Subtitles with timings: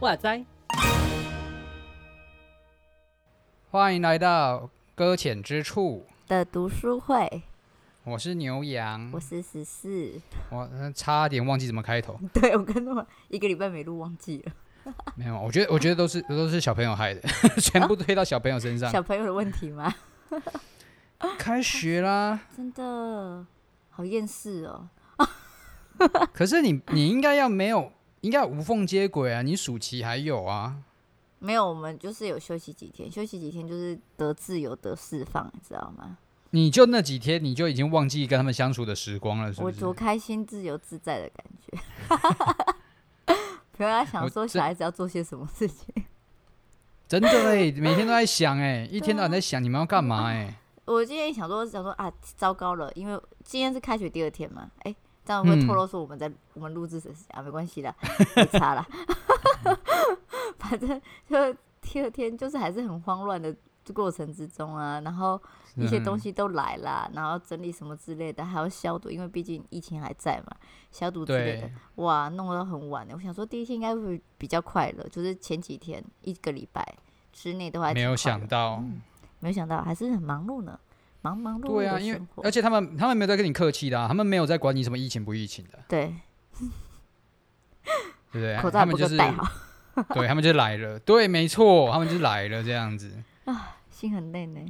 [0.00, 0.44] 哇塞！
[3.70, 7.42] 欢迎来到搁浅之处的读书会。
[8.04, 10.12] 我是牛羊，我是十四。
[10.50, 12.18] 我差点忘记怎么开头。
[12.32, 14.52] 对，我跟他们一个礼拜没录，忘记了。
[15.14, 17.20] 没有，我觉得我觉得都是都是小朋友害的，
[17.60, 18.88] 全部推到小朋友身上。
[18.88, 19.94] 哦、小朋友的问题吗？
[21.38, 22.40] 开学啦！
[22.56, 23.44] 真的
[23.90, 24.88] 好厌世哦。
[26.32, 27.92] 可是你你应该要没有。
[28.22, 29.40] 应该无缝接轨啊！
[29.40, 30.76] 你暑期还有啊？
[31.38, 36.18] 没有，我们就是有休息几天，休息几天就是得自由得释放，你知道吗？
[36.50, 39.76] 你就那几天，你就已经忘记跟他们相处的时光了，是不是？
[39.76, 41.78] 我多开心、自由自在的感觉。
[43.76, 45.86] 不要想说小孩子要做些什么事情。
[47.08, 50.54] 真的哎，每天都在想哎，一天到晚在想你们要干嘛哎。
[50.84, 54.94] 我今天想说想说啊，糟糕了，因为今天是开学第二天嘛，哎。
[55.22, 57.94] 这样会透露说我们在、嗯、我们录制时啊，没关系啦，
[58.34, 58.84] 没差啦。
[60.58, 63.54] 反正就第二天就是还是很慌乱的
[63.90, 65.40] 过程之中啊，然后
[65.76, 70.56] 一些东西都来了，然后整理什么之类的，还要消毒，因为毕竟疫情还在嘛，
[70.90, 71.70] 消毒之类的。
[71.96, 73.14] 哇，弄到很晚的。
[73.14, 76.96] 我想说第一天应该会比较快乐，就是前几天一个礼拜
[77.32, 79.00] 之内都还没有想到、嗯，
[79.40, 80.78] 没有想到还是很忙碌呢。
[81.22, 86.14] 忙忙碌碌，对啊，因为而且他们他们没有在跟你客气的、啊，他们没有在管你什么疫情不疫情的，对，
[88.32, 88.56] 对不对？
[88.56, 89.46] 口罩不就戴好，
[90.14, 93.12] 对他们就来了，对，没错，他们就来了，这样子
[93.44, 94.60] 啊， 心很累呢。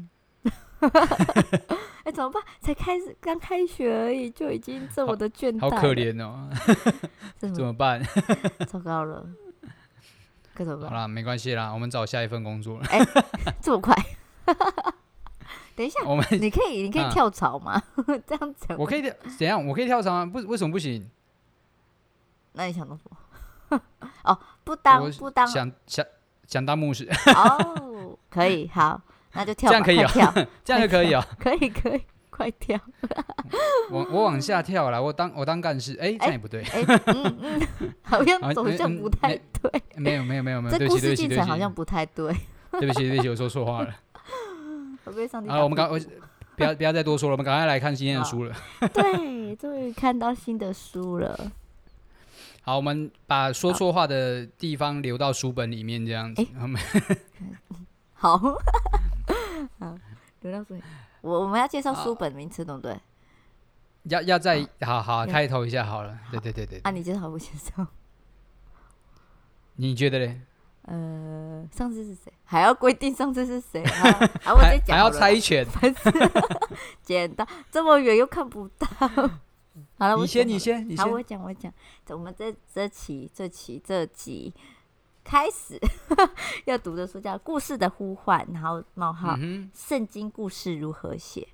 [0.80, 2.42] 哎、欸，怎么办？
[2.60, 6.50] 才开始刚开学而已，就已经这么的倦怠，好，好可怜哦。
[7.38, 8.02] 怎么办？
[8.66, 9.24] 糟糕了，
[10.54, 10.90] 该怎么办？
[10.90, 12.86] 好了，没关系啦，我们找下一份工作了。
[12.86, 13.24] 哎、欸，
[13.60, 13.94] 这么快？
[15.76, 17.72] 等一下，我们你可以你可以跳槽吗？
[17.72, 17.82] 啊、
[18.26, 19.02] 这样子我可以
[19.38, 19.64] 怎样？
[19.66, 20.26] 我可以跳槽吗？
[20.26, 21.08] 不，为什么不行？
[22.52, 23.80] 那你想做什么？
[24.24, 26.04] 哦，不当不当，想想
[26.46, 27.08] 想当牧师。
[27.36, 29.00] 哦，可以，好，
[29.32, 32.78] 那就跳，这样可以啊、喔，这样就可以啊、喔，可以可以，快跳！
[33.90, 42.34] 我我往下跳了，我当我当干事，哎、欸，这样也不对，哎、欸，嗯嗯， 好像走向不太对，欸、没有没有没有没有，这故事进程好像不太对，
[42.78, 43.94] 对不起对不起，我说错话了。
[45.48, 45.88] 好，我们赶，
[46.56, 48.54] 不要不要再多说了，我们赶快来看今天的书了。
[48.92, 51.50] 对，终于看到新的书了。
[52.62, 56.42] 好，我们把说错话的地方留到书本里面，这样子。
[56.42, 56.48] 欸、
[58.12, 58.38] 好，
[60.42, 60.82] 好，留到书本。
[61.22, 62.98] 我我们要介绍书本名称，对不对？
[64.04, 66.18] 要要再好好开头一下好了。
[66.30, 66.80] 对对对对。
[66.80, 67.86] 啊，你介绍不介绍？
[69.76, 70.40] 你觉得嘞？
[70.82, 72.32] 呃，上次是谁？
[72.44, 73.82] 还要规定上次是谁？
[73.84, 74.08] 啊，
[74.44, 75.66] 啊我再讲，还要猜拳，
[77.02, 78.86] 简单 这么远又看不到。
[79.98, 81.04] 好了，你先，你先，你先。
[81.04, 81.72] 好，我讲，我讲。
[82.08, 84.52] 我们这这期这期这集
[85.22, 85.80] 开始
[86.64, 89.38] 要读的书叫《故事的呼唤》，然后冒号
[89.74, 91.46] 圣经故事如何写？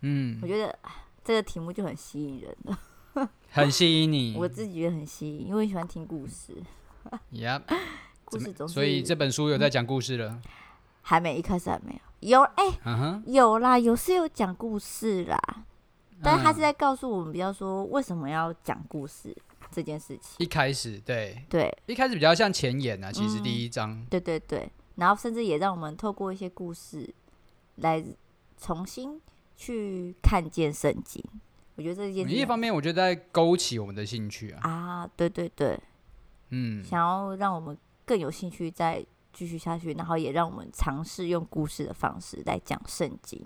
[0.00, 0.76] 嗯，我觉得
[1.24, 4.34] 这个题目就很吸引人了，很吸引你。
[4.36, 6.56] 我自己觉得很吸引，因为喜欢听故事。
[7.32, 7.62] Yep。
[8.24, 10.30] 故事总是，所以这本书有在讲故事了？
[10.30, 10.42] 嗯、
[11.02, 12.00] 还没，一开始还没有。
[12.30, 13.22] 有哎、欸，uh-huh.
[13.26, 15.38] 有啦，有是有讲故事啦。
[16.22, 19.36] 但是他是在告诉我们，比较说为什么要讲故事
[19.72, 20.36] 这件事情。
[20.38, 23.10] 一开始，对对，一开始比较像前言啊。
[23.10, 27.12] 其实第一章、嗯，对对对，然后甚至也让我们透过一些故事
[27.76, 28.04] 来
[28.58, 29.18] 重新
[29.56, 31.24] 去看见圣经。
[31.76, 34.60] 我觉得这件事，一方面我觉得在勾起我们的兴趣啊。
[34.68, 35.80] 啊，对对对，
[36.50, 37.76] 嗯，想要让我们。
[38.04, 39.02] 更有兴趣再
[39.32, 43.40] 继续下去，然后也让我们尝试用故事的方式来讲圣经。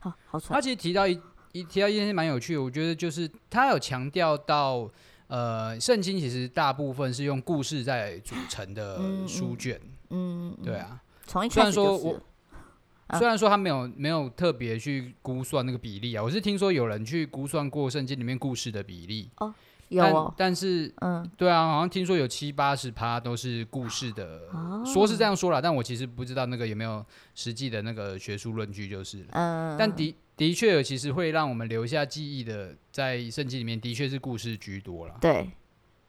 [0.00, 0.38] 好，好。
[0.40, 1.18] 他其实提到一
[1.52, 4.90] 一提到一件事蛮有趣的，我觉得就是他有强调到，
[5.28, 9.80] 呃，圣经其实大部分是用故事在组成的书卷。
[10.10, 11.00] 嗯，对啊。
[11.26, 12.22] 从一开始就是，虽然说我，
[13.06, 19.30] 啊，虽然说他没有没有特别去估算那个比例啊，我是听说有人去估算过圣经里面故事的比例。
[19.36, 19.54] 哦。
[19.90, 27.02] 有哦，但，但是，嗯，对啊，好像听说有七八十趴都是故事的，哦，说是这样说啦，但我其实不知道那个有没有
[27.34, 29.28] 实际的那个学术论据，就是了。
[29.30, 35.18] 嗯，但的的确有，其实会让我们留下记忆的，在圣经里面的确是故事居多了。
[35.20, 35.50] 对，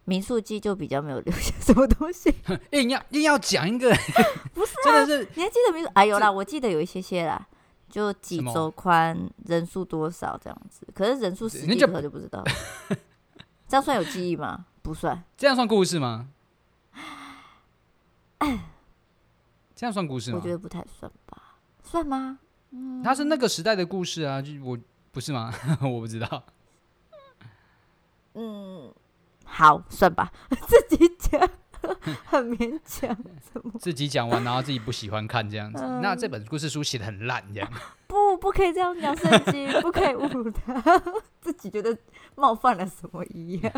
[0.06, 2.32] 民宿记就比较没有留下什么东西，
[2.72, 3.90] 硬要硬要讲一个，
[4.54, 5.90] 不是，啊，真的是，你还记得民数？
[5.96, 7.48] 哎有啦，我记得有一些些啦，
[7.90, 12.44] 就几周宽，人数多少这样子，可是人数实际多少就不知道。
[13.68, 14.68] 这样算有记忆吗？
[14.84, 15.24] 不算。
[15.36, 16.30] 这样算故事吗？
[19.76, 20.38] 这样算故事吗？
[20.40, 22.40] 我觉得不太算吧，算吗？
[22.72, 24.78] 嗯，它是那个时代的故事啊，就我
[25.12, 25.54] 不是吗？
[25.82, 26.44] 我不知道。
[28.34, 28.94] 嗯，
[29.44, 30.32] 好，算吧，
[30.68, 31.50] 自己讲。
[32.26, 33.18] 很勉强，
[33.80, 35.82] 自己讲完，然后自己不喜欢看这样子。
[35.82, 37.72] 嗯、那这本故事书写的很烂，这样
[38.06, 41.02] 不不可以这样讲圣经， 不可以侮辱他，
[41.40, 41.98] 自己觉得
[42.36, 43.72] 冒犯了什么一样。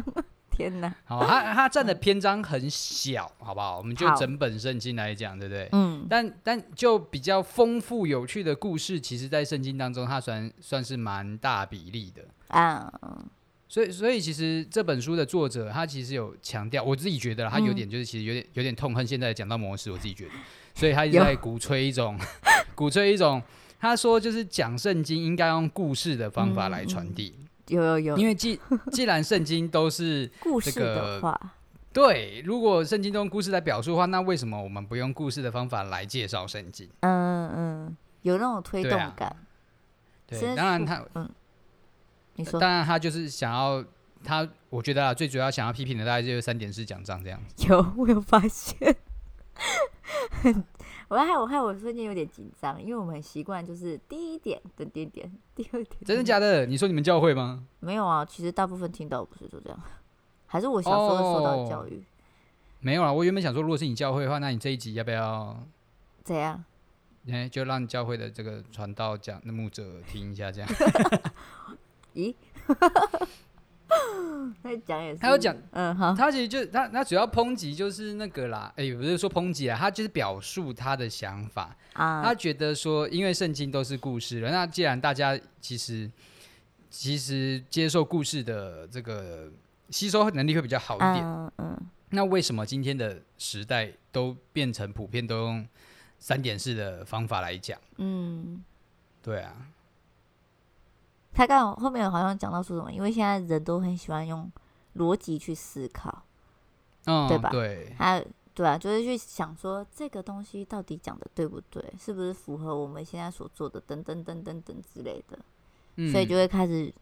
[0.51, 0.94] 天哪！
[1.06, 3.77] 好，他他占的篇章很小，好不好？
[3.77, 5.69] 我们就整本圣经来讲，对不对？
[5.71, 6.06] 嗯。
[6.09, 12.92] 但但就比较丰富有趣的故事，其实在圣经当中，它算算是蛮大比例的啊。
[13.68, 20.31] 所以，所以其实这本书的作者他其实有强调，我自己觉得他有点就是其实有点有点痛恨现在的讲道模式，我自己觉得，
[20.75, 22.19] 所以他一直在鼓吹一种
[22.75, 23.42] 鼓吹一种，
[23.80, 27.33] 他说就是讲圣经应该用故事的方法来传递。
[27.68, 28.60] 有有有，因为既
[28.92, 31.40] 既然圣经都是 故事的话，
[31.94, 36.90] 对，如果圣经都用故事来表述的话，那为什么我们不用故事的方法来介绍圣经？
[37.02, 39.36] 嗯嗯，有那种推动感。
[40.28, 41.30] 对，啊、对，当然他嗯。
[42.36, 43.84] 你说当然，他就是想要
[44.24, 47.68] 他，我觉得啊，最主要想要批评的大概就是三点式奖章这样子。
[47.68, 48.96] 有，我有发现。
[51.12, 55.98] 我还我害我瞬间有点紧张，因为我们很习惯就是第一点等点点，第二点。
[56.06, 56.66] 真的假的？
[56.66, 57.68] 你说你们教会吗？
[57.81, 59.78] 没有啊，其实大部分听到不是就这样，
[60.48, 61.98] 还是我小时候受到的教育。
[61.98, 62.04] 哦，
[62.80, 65.62] 没有啊，我原本想说，如果是你教会的话，那你这一集要不要？
[66.24, 66.63] 怎样？
[67.30, 70.69] 哎，就让教会的这个传道讲的牧者听一下，这样。
[72.16, 72.34] 咦，
[74.64, 81.76] 他讲也是，他有讲，嗯，好，他其实就他他主要抨击就是那个啦，哎、欸，不是说抨击啊，他就是表述他的想法。
[81.94, 86.10] 啊，他觉得说，因为圣经都是故事了，那既然大家其实
[86.90, 89.52] 其实接受故事的这个
[89.90, 91.78] 吸收能力会比较好一点，嗯，嗯，
[92.12, 95.68] 那为什么今天的时代都变成普遍都用
[96.18, 97.78] 三点式的方法来讲？
[97.98, 98.64] 嗯，
[99.22, 99.54] 对啊。
[101.33, 104.51] 他刚后面好像讲到说什么，因为现在人都很喜欢用
[104.98, 106.24] 逻辑去思考，
[107.06, 107.50] 嗯，对吧？
[107.50, 108.22] 对，他
[108.54, 115.39] 对啊，就是去想说这个东西到底讲的对不对，是不是符合我们现在所做的等等等等等之类的，
[115.95, 116.94] 嗯，所以就会开始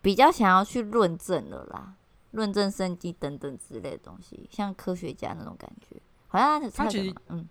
[0.00, 1.94] 比较想要去论证了啦，
[2.32, 7.48] 论证升级等等之类的东西，像科学家那种感觉，好像他其实嗯。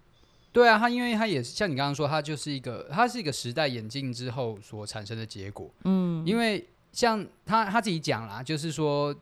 [0.53, 5.73] 对啊，他因为他也是像你刚刚说，他就是一个，他是一个时代演进之后所产生的结果。
[5.85, 9.15] 嗯，因为像他他自己讲啦，就是说，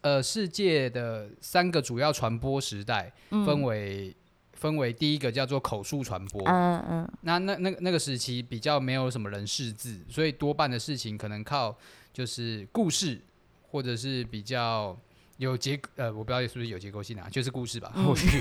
[0.00, 4.14] 呃，世界的三个主要传播时代分为、嗯、
[4.54, 6.42] 分为第一个叫做口述传播。
[6.46, 11.76] 嗯嗯，那那那那个时期比较没有什么人识字，所以多半的事情可能靠
[12.12, 13.20] 就是故事
[13.68, 14.98] 或者是比较。
[15.40, 17.90] 有结呃，我不知道是不是有结构性啊，就是故事吧，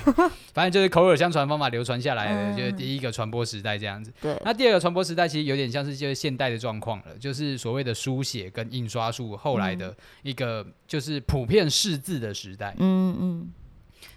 [0.54, 4.12] 反正就是口耳相传方法流传下来的，嗯、就是第一个传播时代这样子。
[4.22, 12.76] 对，那第二个传播时代其实有点像是就是现代的状况了，就是所谓的书写跟印刷术后来的一个就是普遍识字的时代。
[12.80, 13.54] 嗯嗯，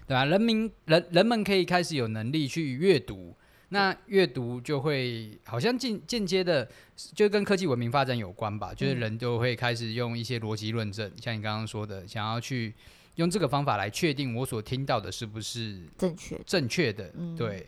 [0.08, 0.24] 对吧？
[0.24, 3.36] 人民人人们可以开始有能力去阅读。
[3.72, 6.68] 那阅读就会好像间间接的
[7.14, 12.74] 就跟科技文明发展有关吧，嗯、就是人都会开始用一些逻辑论证，像你刚刚说的，想要去
[13.14, 17.10] 用这个方法来确定我所听到的是不是正确正确的。
[17.34, 17.66] 对。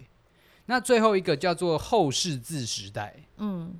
[0.66, 3.14] 那最后一个叫做后世字时代。
[3.38, 3.74] 嗯，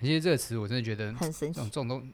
[0.00, 1.60] 其实这个词我真的觉得很神奇。
[1.62, 2.12] 这种东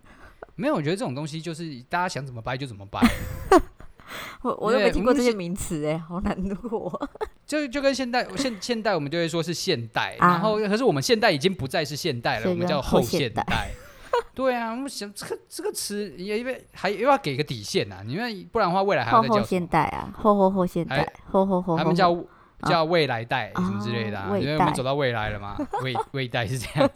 [0.57, 3.01] 没有，我觉得这种东西就是大家想怎么掰就怎么掰。
[4.43, 7.09] 我我都没听过这些名词哎，好难过。
[7.47, 13.45] 就就跟现代现现代，我们就会说是现代，啊、然后可是我们现代已经不再是现代了，我们叫后现代。
[14.35, 22.17] 对啊，我们想这个这个词也因为还又要给个底线啊，因为不然的话未来还要再叫后现代啊，后后后现代，后后后他们叫
[22.63, 26.91] 叫未来代什么之类的，啊，因为我们走到未来了嘛，未未代是这样，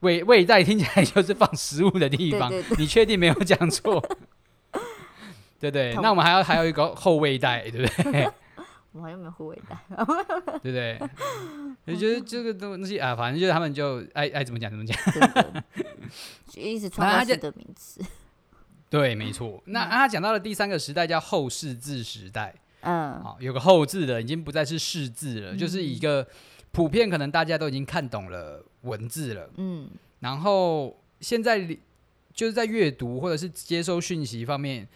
[0.00, 4.02] 未未代听起来就是放食物的地方，对对对，你确定没有讲错？
[5.58, 8.28] 对对，那我们还要还有一个后卫带，对不对？
[8.92, 9.76] 我还有没有后卫带？
[10.62, 10.98] 对不对？
[11.86, 14.96] 我觉得这个东西啊，反正就是他们就爱爱怎么讲怎么讲，
[16.54, 18.00] 一直创造新的名词。
[18.88, 19.62] 对，没错。
[19.66, 26.26] 那他讲到了第三个时代叫后世字时代，嗯，好，有个后字的，已经不再是世字了，就是一个
[26.72, 31.58] 普遍可能大家都已经看懂了文字了，嗯，然后现在
[32.32, 34.88] 就是在阅读或者是接收讯息方面。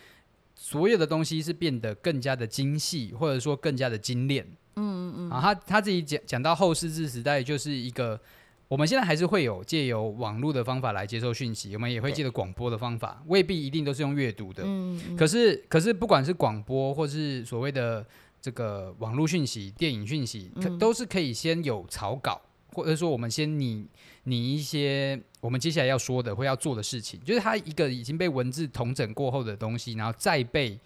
[0.70, 4.46] 所有的东西是变得更加的精细，或者说更加的精炼。
[4.76, 5.30] 嗯嗯嗯。
[5.30, 8.20] 啊，他他自己讲讲到后世字时代，就是一个
[8.68, 14.62] 我们现在还是会有借由网络的方法来接受讯息，我们也会借着广播的方法，未必一定都是用阅读的。
[14.64, 15.16] 嗯，嗯。
[15.16, 18.06] 可是可是不管是广播或是所谓的
[18.40, 22.40] 这个网络讯息、电影讯息，可都是可以先有草稿，
[22.72, 23.86] 或者说我们先拟
[24.24, 30.78] 拟一些我们接下来要说的或要做的事情，就是它一个已经被文字统整过后的东西，然后再被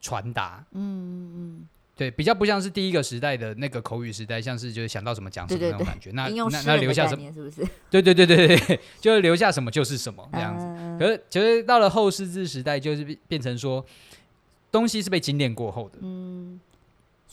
[0.00, 0.64] 传达。
[0.72, 1.68] 嗯嗯。
[1.94, 6.10] 对，比较不像是第一个时代的那个口语时代，像是就是想到什么讲什么那种感觉。
[6.12, 7.32] 那那那留下什么？
[7.32, 7.68] 是不是？
[7.90, 10.64] 对对对对对，就是留下什么就是什么这样子。
[10.66, 13.84] 嗯、可是其实到了后世字时代，就是变成说
[14.72, 15.98] 东西是被精炼过后的。
[16.00, 16.58] 嗯，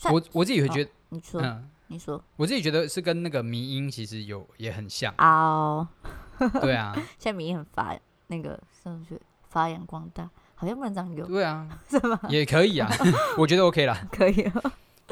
[0.04, 5.86] 我我自己会觉得，哦、你说，嗯，你说，我自己觉得是跟那个迷音其实有也很像哦。
[6.62, 10.30] 对啊， 现在迷音很发那个上去发扬光大。
[10.54, 11.26] 好像不能这样用。
[11.26, 12.20] 对啊， 是吗？
[12.28, 12.88] 也可以啊，
[13.36, 14.08] 我觉得 OK 啦。
[14.12, 14.62] 可以啊，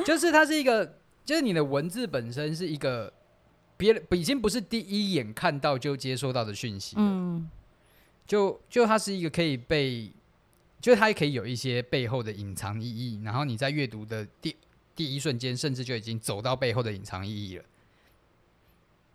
[0.05, 3.13] 就是它是一个，就是你的文字本身是一个
[3.77, 6.97] 别人已经不是第一眼看到就接收到的讯息。
[6.99, 7.49] 嗯，
[8.27, 10.13] 就就它是一个可以被，
[10.81, 14.55] 就是它也可以有一些背后的隐藏意义，然后你在阅读的第
[14.99, 17.64] 第一瞬间，甚至就已经走到背后的隐藏意义了。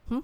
[0.08, 0.24] 嗯，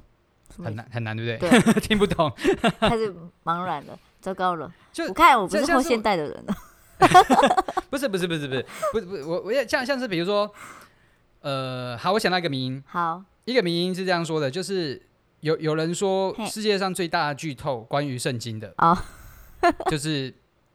[0.63, 1.73] 很难很难，对不对？
[1.73, 2.31] 对 听不懂，
[2.79, 3.13] 开始
[3.43, 3.99] 茫然了。
[4.21, 4.73] 糟糕了！
[4.93, 6.55] 就我看我不是后现代的人 了。
[7.89, 10.49] 不是不是不是不是不是不是我我也像像是比如说，
[11.41, 12.81] 呃，好，我想到一个迷因。
[12.87, 15.01] 好，一个迷因是这样说的，就是
[15.41, 19.05] 有有人说世界上最大的剧透关于圣经的啊，
[19.91, 20.33] 就是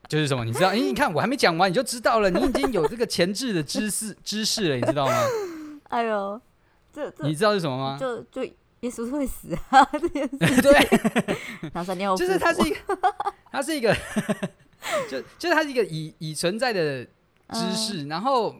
[0.08, 0.44] 就是什么？
[0.44, 0.68] 你知道？
[0.70, 5.12] 哎，你看我还没讲完你就知道了，你已经有这个前置的知识知识了，你知道吗？
[5.90, 6.40] 哎呦，
[6.92, 7.98] 这这你知道是什么吗？
[7.98, 8.48] 就就。
[8.80, 9.82] 耶稣会死啊！
[9.98, 10.78] 这件事 对，
[12.18, 12.76] 就是它是一个，
[13.50, 13.96] 它是一个，
[15.08, 18.54] 就就是它是一个已已存在的知识，然后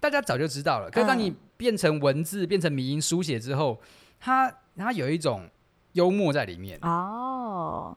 [0.00, 0.90] 大家早就知道了。
[0.90, 3.78] 可是当你变成文字，变成迷音书写之后，
[4.18, 5.46] 它它有一种
[5.92, 7.94] 幽默在里面哦。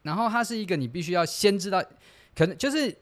[0.00, 1.84] 然后它是一个你必须要先知道，
[2.40, 2.96] 可能就是。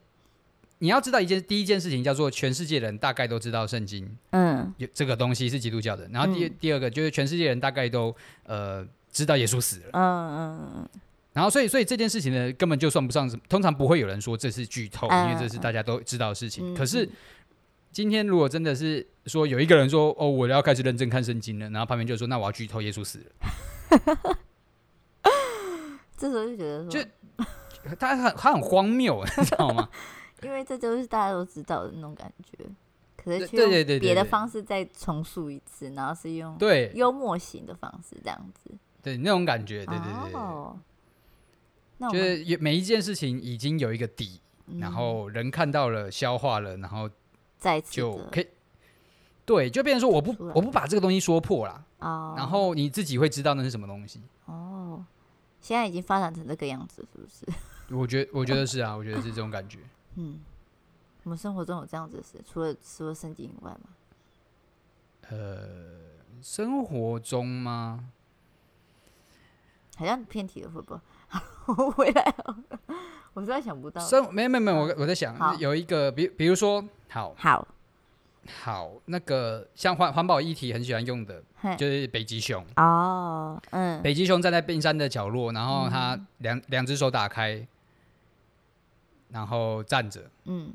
[0.80, 6.09] 你要知道一件第一件事情叫做全世界人大概都知道圣经，嗯，有这个东西是基督教的。
[6.12, 8.14] 然后第、嗯、第二个就是全世界人大概都
[8.45, 10.88] 呃知道耶稣死了，嗯嗯嗯。
[11.33, 16.73] 然后所以所以这件事情呢，根本就算不上，通常不会有人说这是剧透，嗯、因为这是大家都知道的事情。
[16.73, 17.09] 嗯、可是
[17.90, 24.38] 今天如果真的是说有一个人说哦，我要开始认真看圣经了，然后旁边就说那我要剧透耶稣死了，
[26.16, 27.00] 这时候就觉得说就
[27.99, 29.88] 他很他很荒谬， 你知道吗？
[30.42, 32.56] 因为这就是大家都知道的那种感觉，
[33.16, 38.70] 可是却用别的方式再重塑一次，然后是用对幽默型的方式这样子，
[39.02, 40.06] 对那种感觉，对对
[42.00, 47.11] 对就是每一件事情已经有一个底，嗯、然后人看到了、消化了，然后
[47.58, 48.47] 再次就可以，
[49.44, 54.23] 对，就变成说我不我不把这个东西说破了，哦，然后你自己会知道那是什么东西。
[55.58, 57.94] 哦，现在已经发展成这个样子，是不是？
[57.94, 59.78] 我觉得 我觉得是啊，我觉得是这种感觉。
[60.16, 60.40] 嗯，
[61.24, 63.90] 我们生活中有这样子的事，除了除了圣经以外吗？
[65.30, 65.68] 呃，
[66.42, 68.10] 生活中吗？
[69.96, 71.00] 好像偏题了，会不会？
[71.66, 72.58] 我回来了，
[73.34, 74.00] 我实在想不到。
[74.00, 77.66] 生没没没，我我在想有一个，比比如说，好，好，
[78.49, 81.43] 好，那个像环环保议题很喜欢用的，
[81.76, 87.67] 就是北极熊哦，嗯，北极熊站在冰山的角落，然后它两两只手打开。
[89.31, 90.73] 然后站着，嗯，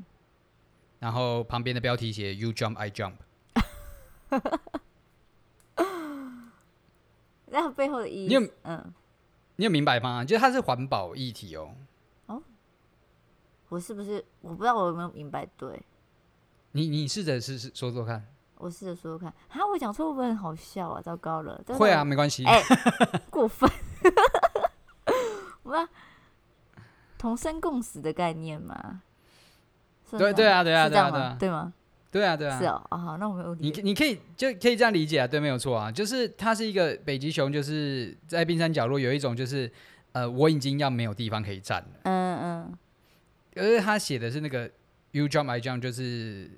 [1.00, 3.14] 然后旁边的标题写 “You jump, I jump”，
[7.46, 8.94] 那背后的意义，你有嗯，
[9.56, 10.24] 你有明白吗？
[10.24, 11.74] 就是它是环保议题哦。
[12.26, 12.40] 哦，
[13.70, 15.82] 我是不是我不知道我有没有明白对？
[16.76, 18.24] 你你试着试试说说看。
[18.56, 21.00] 我试着说说看，啊，我讲错会不会很好笑啊？
[21.00, 22.44] 糟糕了，会啊，没关系。
[22.44, 22.62] 哎，
[23.30, 23.70] 过分，
[25.62, 25.88] 我。
[27.16, 29.00] 同生共死的概念嘛？
[30.10, 31.72] 对对啊，对啊，对啊，对啊，对吗？
[32.10, 32.58] 对啊，对啊。
[32.58, 33.80] 是哦，好，那我没有理解。
[33.80, 39.70] 你你可以就可以这样理解啊，对，没有错啊，就是它是一个北极熊，就是在冰山角落有一种，就是
[40.12, 42.00] 呃，我已经要没有地方可以站了。
[42.02, 42.78] 嗯嗯。
[43.56, 44.70] 而是他写的是那个
[45.12, 46.50] “You jump, I jump”，就是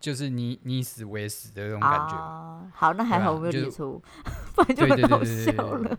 [0.00, 2.70] 就是你你死我也死的那种感觉。
[2.74, 4.02] 好，那还好我没有理出，
[4.56, 5.98] 不然就很好笑了。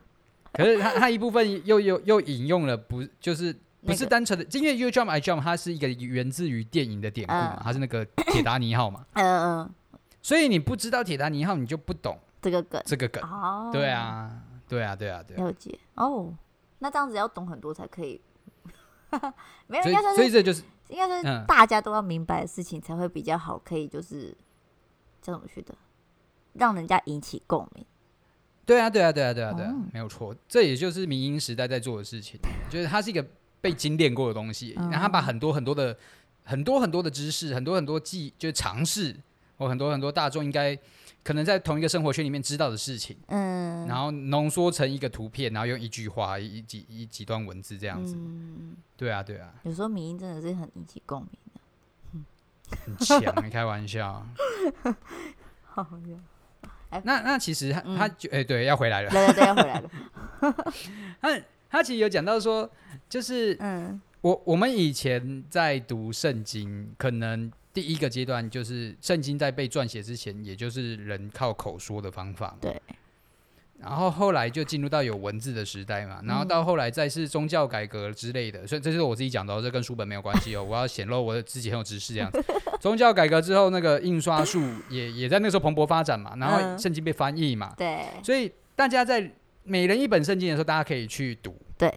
[0.52, 3.56] 可是他他一部分又又又引用了不就是
[3.86, 9.70] 不是单纯的，因为 You jump I jump 它是一个源自于电影的典故嘛，它是那个铁达尼号嘛，嗯嗯，
[10.22, 13.24] 所以你不知道铁达尼号，你就不懂这个梗，这个梗，
[13.72, 15.38] 对啊，对啊，对啊，对。
[15.38, 15.80] 了解。
[15.96, 16.34] 哦，
[16.80, 18.20] 那这样子要懂很多才可以，
[19.68, 19.84] 没有，
[20.16, 24.36] 所以这就是应该是大家都要明白的事情才会比较好，可以就是
[25.22, 25.74] 叫怎么去的，
[26.54, 27.86] 让人家引起共鸣。
[28.66, 33.26] 对啊，对啊，对啊，对啊，对啊，没有错，这也就是民营时代在做的事情， 就是它是一个
[33.60, 35.98] 被精炼过的东西，然后他把很多很多的
[36.44, 39.16] 很多很多的知识，很多很多技，就是尝试
[39.58, 40.78] 或很多很多大众应该
[41.24, 51.30] 可能在同一个生活圈里面知道的事情，嗯，然后浓缩成一个图片，然后用一句话、一几一几段文字这样子，嗯，对啊，对啊，有时候迷音真的是很引起共鸣。
[51.54, 51.62] 的，
[52.14, 52.26] 嗯，
[52.86, 54.26] 很强，你开玩笑，
[55.64, 55.88] 好
[57.04, 59.90] 那那其实他、嗯、他就哎、欸、对要回来了，对对对要回来了，
[61.22, 62.70] 他他其实有讲到说，
[63.08, 72.82] 就是嗯，我我们以前在读圣经，可能第一个阶段就是圣经在被撰写之前，也就是人靠口说的方法，对。
[73.80, 80.64] 然后后来就进入到有文字的时代嘛，然后到后来再是宗教改革之类的，嗯、所以这是我自己讲的，这跟书本没有关系哦。
[80.64, 82.40] 我要显露我自己很有知识这样子。
[82.80, 88.06] 宗教改革之后，那个印刷术也也在那个时候蓬勃发展嘛，然后圣经被翻译嘛，对。
[88.24, 89.32] 所以大家在
[89.64, 91.92] 每人一本圣经的时候，大家可以去读，对，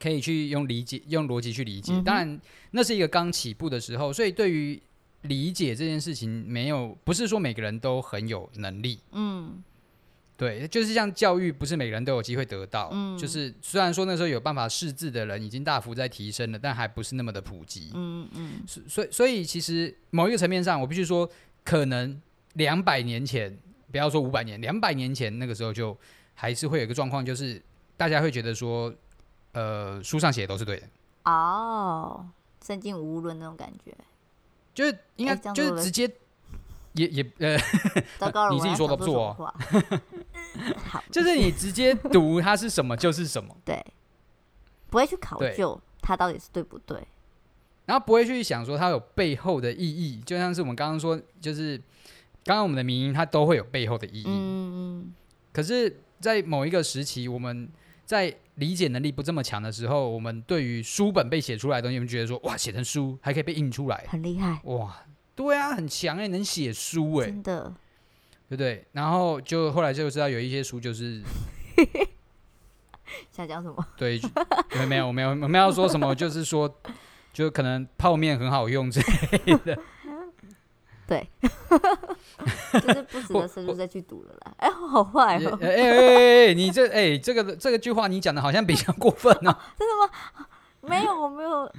[0.00, 1.92] 可以去用理解、用逻辑去理解。
[1.92, 2.40] 嗯、当然，
[2.72, 4.82] 那是一个刚起步的时候，所以对于
[5.26, 9.62] 理解这件事情，没有不是说每个人都很有能力，嗯。
[10.38, 12.90] 对，就是像教育，不是每个人都有机会得到。
[12.92, 17.90] 嗯，就是虽然说那时候有办法识字的人已经大幅在提升了，但还不是那么的普及。
[17.94, 18.60] 嗯嗯。
[18.66, 21.26] 所以所以其实某一个层面上，我必须说，
[21.64, 22.20] 可能
[22.52, 23.56] 两百年前，
[23.90, 25.96] 不要说五百年，两百年前那个时候就
[26.34, 27.58] 还是会有一个状况，就是
[27.96, 28.92] 大家会觉得说，
[29.52, 30.86] 呃，书上写的都是对的。
[31.24, 32.26] 哦，
[32.62, 33.90] 圣经无误论那种感觉，
[34.76, 36.08] 就是应该就是直接。
[36.92, 37.58] 也也呃，
[38.50, 39.54] 你自己说的不错哦。
[41.12, 43.84] 就是你直接读它是什么就是什么，对，
[44.88, 47.06] 不会去考究它到底是对不对，
[47.84, 51.76] 然后不会去想说它有背后的意义，就像是我们刚刚说，就是
[52.44, 54.24] 刚刚我们的名音它都会有背后的意义。
[54.26, 55.14] 嗯嗯。
[55.52, 57.68] 可是，在某一个时期，我们
[58.06, 64.96] 在理解能力不这么强的时候，我们对于书本被写出来的东西，我们觉得说哇，写成书还可以被印出来，很厉害哇。
[65.34, 67.74] 对啊，很强哎、欸，能写书哎、欸，真的，
[68.48, 68.86] 对不对？
[68.92, 71.22] 然后就后来就知道有一些书就是
[73.30, 73.86] 想讲什么？
[73.98, 74.20] 对，
[74.88, 76.74] 没有没有没有要说什么，就是说，
[77.32, 79.78] 就可能泡面很好用之类的。
[81.06, 81.28] 对，
[82.72, 84.54] 就是不值得深入再去读了啦。
[84.58, 85.58] 哎，好坏哦！
[85.62, 89.56] 哎哎哎哎，你这哎这个这个句话你讲的好像比较过分哦。
[89.78, 90.46] 真的吗？
[90.82, 91.70] 没有，我没有。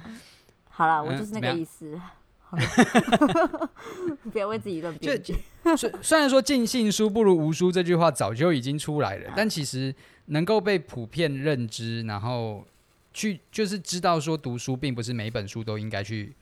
[0.70, 1.92] 好了，我就是那个意思。
[1.94, 2.00] 嗯
[4.32, 5.34] 不要为自己乱编剧。
[5.76, 9.94] 虽虽然说“尽信书不如无书”这句话早就已经出来了，但其实
[10.26, 12.64] 能够被普遍认知，然后
[13.12, 16.34] 去就是知道说读书并不是每本书都应该去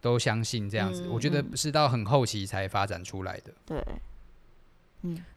[0.00, 1.06] 都相信这样子。
[1.08, 3.52] 我觉得是到很后期才发展出来的。
[3.66, 3.84] 对，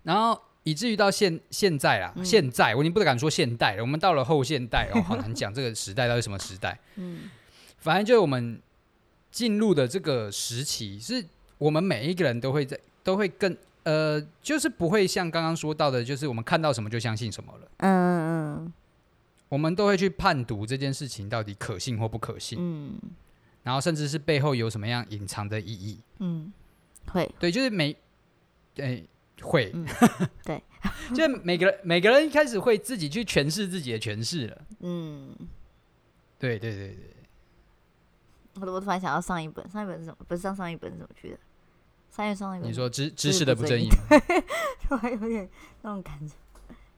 [0.04, 6.80] 然后以至于到现现在啦，现在我已经不敢说现代了，我们到了后现代哦，好难 讲这个时代到底什么时代。
[6.96, 7.30] 嗯，
[7.78, 8.62] 反正就是我们。
[9.34, 11.26] 进入的这个时期，是
[11.58, 17.68] 我们每一个人都会在，都会更呃，就是不会像刚刚说到的，就是我们看到什么就相信什么了。
[17.78, 18.74] 嗯嗯。
[19.50, 22.60] 我们都会去判读这件事情到底可信或不可信。
[22.62, 22.96] 嗯。
[23.64, 26.00] 然后甚至是背后有什么样隐藏的意义。
[26.20, 26.54] 嗯。
[27.08, 27.30] 会。
[27.40, 27.96] 对，就是每，
[28.74, 29.08] 对，
[29.42, 29.72] 会。
[29.74, 29.86] 嗯、
[30.44, 30.62] 对。
[31.16, 34.62] 就每个人 每个人一开始会自己去诠释自己的诠释了。
[34.80, 35.36] 嗯。
[36.38, 37.14] 对对对对。
[38.62, 40.18] 我我突然想到上一本，上一本是什么？
[40.28, 41.40] 不是上上一本是怎么去的？
[42.12, 42.70] 三月上一本。
[42.70, 43.90] 你说知知识的不正义，
[44.90, 45.50] 我还 有点
[45.82, 46.36] 那种感觉，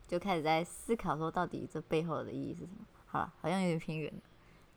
[0.08, 2.86] 就开始在思考说，到底这背后的意义是什么？
[3.06, 4.13] 好了，好像有点偏远。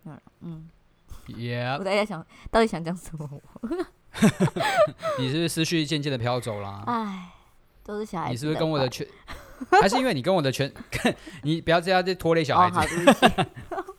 [0.04, 0.70] 嗯嗯。
[1.28, 1.78] Yeah。
[1.78, 3.28] 我在想到底想讲什么？
[5.18, 6.82] 你是不是思绪渐渐的飘走了？
[6.86, 7.30] 哎，
[7.84, 8.32] 都是小孩子。
[8.32, 9.06] 你是不是跟我的全？
[9.80, 10.72] 还是因为你跟我的全？
[11.42, 13.04] 你不要这样再拖累小孩子。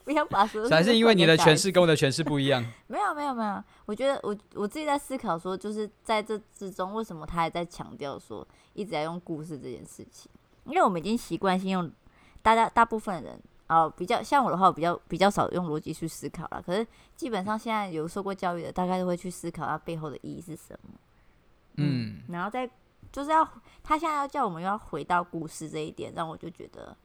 [0.04, 0.68] 不要把所有。
[0.68, 2.64] 还是因为你的诠释跟我的诠释不一样？
[2.88, 10.30] 没有没有没有，我觉得我我自己在思考说，就是在这之中，为什么他还在强调说一直在用故事这件事情？
[10.64, 11.90] 因为我们已经习惯性用，
[12.42, 13.40] 大家大部分人
[13.70, 16.60] 啊、呃，比较像我的话，我比较比较少用逻辑去思考了。
[16.60, 20.90] 可是基本上现在有受过教育的，大概都会去思考它背后的意义是什么。
[21.76, 22.68] 嗯，嗯然后再
[23.12, 23.48] 就是要
[23.84, 26.96] 他现在要叫我们又要回到故事这一点，让我就觉得。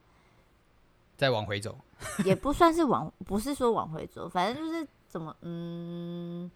[1.16, 1.78] 再往回走，
[2.26, 6.52] 也不算是往，不是说往回走，反正就是怎么，嗯，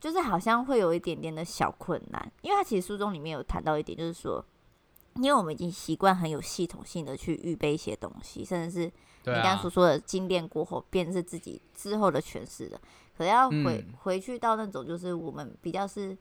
[0.00, 4.42] 就是好像会有一点点的小困难，因为他其实书中里面有谈到一点，就是说，
[5.16, 12.80] 因为我们已经习惯很有系统性的去预备一些东西，甚至是你刚刚所说的精炼过后，便是自己之后的诠释的，
[13.16, 16.16] 可是要回回去到那种，就是我们比较是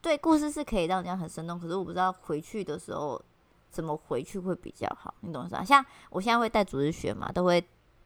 [0.00, 3.20] 对故事是可以让人家很生动，可是我不知道回去的时候。
[3.70, 5.12] 怎么回去会比较好？
[5.20, 5.62] 你懂是吧？
[5.62, 7.62] 像我现在会带组织学嘛，都会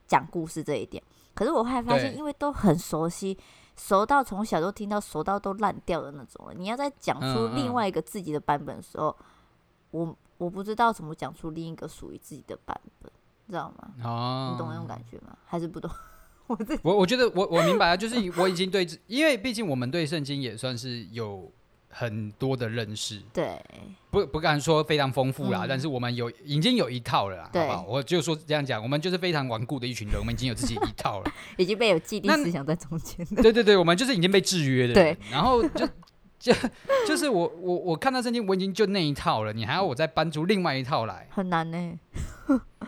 [0.09, 1.01] 讲故事这一点。
[1.35, 3.39] 可是我后来发现，因为都很熟悉，
[3.77, 6.53] 熟到从小都听到熟到都烂掉的那种了。
[6.53, 9.27] 你要再讲出另外一个自己的版本的时候，嗯嗯、
[9.93, 13.11] 我我不知道怎么讲出另一个属于自己的版本，
[13.49, 13.95] 知道吗？
[14.03, 15.39] 哦，你懂那种感觉吗？
[15.47, 15.89] 还是不懂？
[16.49, 21.49] 我我我觉得我我明白啊，就是我已经对，因为毕竟我们对圣经也算是有。
[21.95, 23.63] 很多的认识，对，
[24.11, 27.87] 不不敢说非常丰富啦，嗯，但是我们有已经有一套了啦，对，好不好？
[27.87, 33.23] 我就说这样讲，我们就是非常顽固的一群人，我们已经有自己一套了， 已经被有既定思想在中间。
[33.43, 35.15] 对对对，我们就是已经被制约的，对。
[35.31, 35.87] 然后就
[36.43, 36.53] 就
[37.07, 41.99] 就是我我我看到圣经，我已经就那一套了，你还要我再搬出另外一套来，很难呢。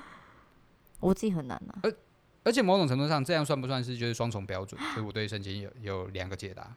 [0.98, 1.78] 我自己很难啊。
[1.84, 1.94] 而
[2.42, 4.80] 而且某种程度上，这样算不算是就是双重标准？
[4.92, 6.74] 所以我对圣经有有两个解答。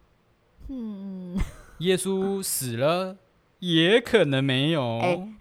[0.68, 1.38] 嗯。
[1.78, 3.18] 耶稣死了，
[3.58, 4.80] 也可能没有。
[5.00, 5.34] 欸、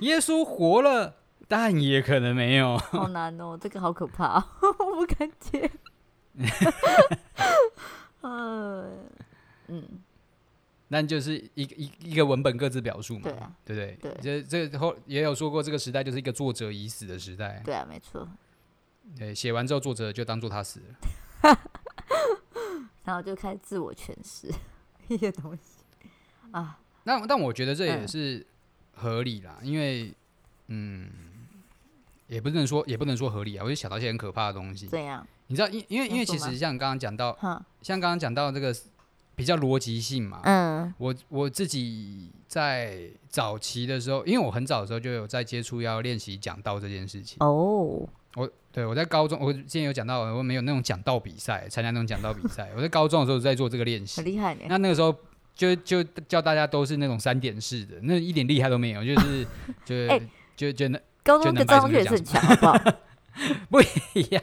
[0.00, 2.78] 耶稣活了，但也可能没有。
[2.78, 5.70] 好难哦，这个好可怕，我不敢接。
[9.68, 9.82] 嗯，
[10.88, 14.12] 那就是一一一个文本各自表述嘛，对啊，对不对？
[14.12, 17.62] 对，这这后也有说过，这个时代就是一个作者已死的时代。
[17.64, 18.28] 对啊，没错。
[19.16, 21.58] 对，写完之后，作者就当做他死了，
[23.04, 24.52] 然后就开始自我诠释。
[25.08, 25.84] 一些东西
[26.50, 28.44] 啊，那但我觉得这也是
[28.92, 30.12] 合理啦，嗯、因为
[30.66, 31.08] 嗯，
[32.26, 34.88] 也不能说也不能说合理啊，我就想到一些很可怕的东西。
[34.88, 35.24] 怎样？
[35.46, 37.38] 你知道，因因为因为其实像刚刚讲到，
[37.82, 38.74] 像刚刚讲到这个
[39.36, 48.08] 比较逻辑性嘛，嗯，我我自己在早期的时候，因为我很早的时候就有在接触要练习讲道这件事情哦。
[48.34, 52.70] 我对我在高中，我之前有讲到，我没有那种讲道比赛，参加那种讲道比赛。
[52.74, 54.56] 我在高中的时候在做这个练习，很厉害。
[54.68, 55.14] 那那个时候
[55.54, 59.46] 就就叫大家都是那种三点式的，那一点厉害都没有，就是
[59.84, 60.22] 就、欸、
[60.56, 62.78] 就就那高中跟中学是很强，好不好？
[63.70, 64.42] 不一样，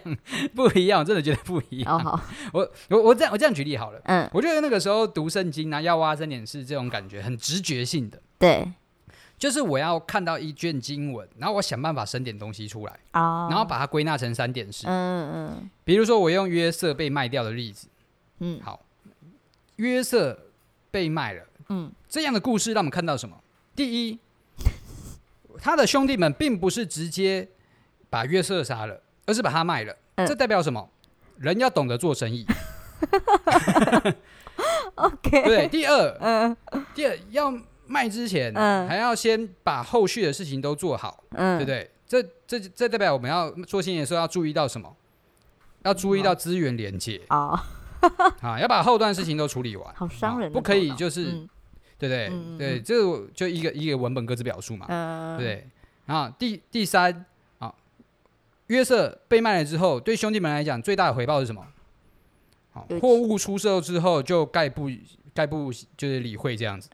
[0.55, 1.93] 不一样，我真的觉得不一样。
[1.93, 2.21] Oh, 好，
[2.53, 3.99] 我我我这样我这样举例好了。
[4.05, 8.21] 嗯，我觉得那个时候读圣经啊，要挖三点是这种感觉，很直觉性的。
[8.37, 8.71] 对。
[9.35, 13.51] 就是我要看到一卷经文，然后我想办法生点东西出来，oh.
[13.51, 14.87] 然后把它归纳成三点式。
[14.87, 15.69] 嗯嗯。
[15.83, 17.87] 比如说，我用约瑟被卖掉的例子。
[18.39, 18.61] 嗯。
[18.63, 18.85] 好，
[19.77, 20.39] 约瑟
[20.91, 21.43] 被卖了。
[21.69, 21.91] 嗯。
[22.07, 23.35] 这样的故事让我们看到什么？
[23.75, 24.19] 第一，
[25.59, 27.49] 他的兄弟们并不是直接
[28.13, 29.95] 把约瑟杀了，而是把他卖了。
[30.15, 30.27] 嗯。
[30.27, 30.89] 这代表什么？
[31.37, 32.45] 人要懂得做生意。
[34.95, 35.43] OK。
[35.49, 35.67] 对。
[35.67, 36.55] 第二，嗯。
[36.93, 37.53] 第二要。
[37.85, 41.91] 卖之前，嗯，还要先把后续的事情都做好，嗯，对不对？
[42.07, 44.95] 这这这代表我们要做生意的时候要注意到什么？
[45.83, 47.61] 要注意到资源连接啊，
[48.41, 49.93] 啊，要把后段事情都处理完。
[49.95, 51.25] 好伤人，不可以就是，
[51.99, 52.31] 对不对？
[52.57, 55.69] 对，这个就一个一个文本各自表述嘛，对不对？
[56.05, 57.25] 然后第第三啊，
[58.67, 61.65] 约瑟被卖了之后，对兄弟们来讲最大的回报是什么？
[62.71, 64.89] 好，货物出售之后就概不
[65.33, 66.89] 概不就是理会这样子。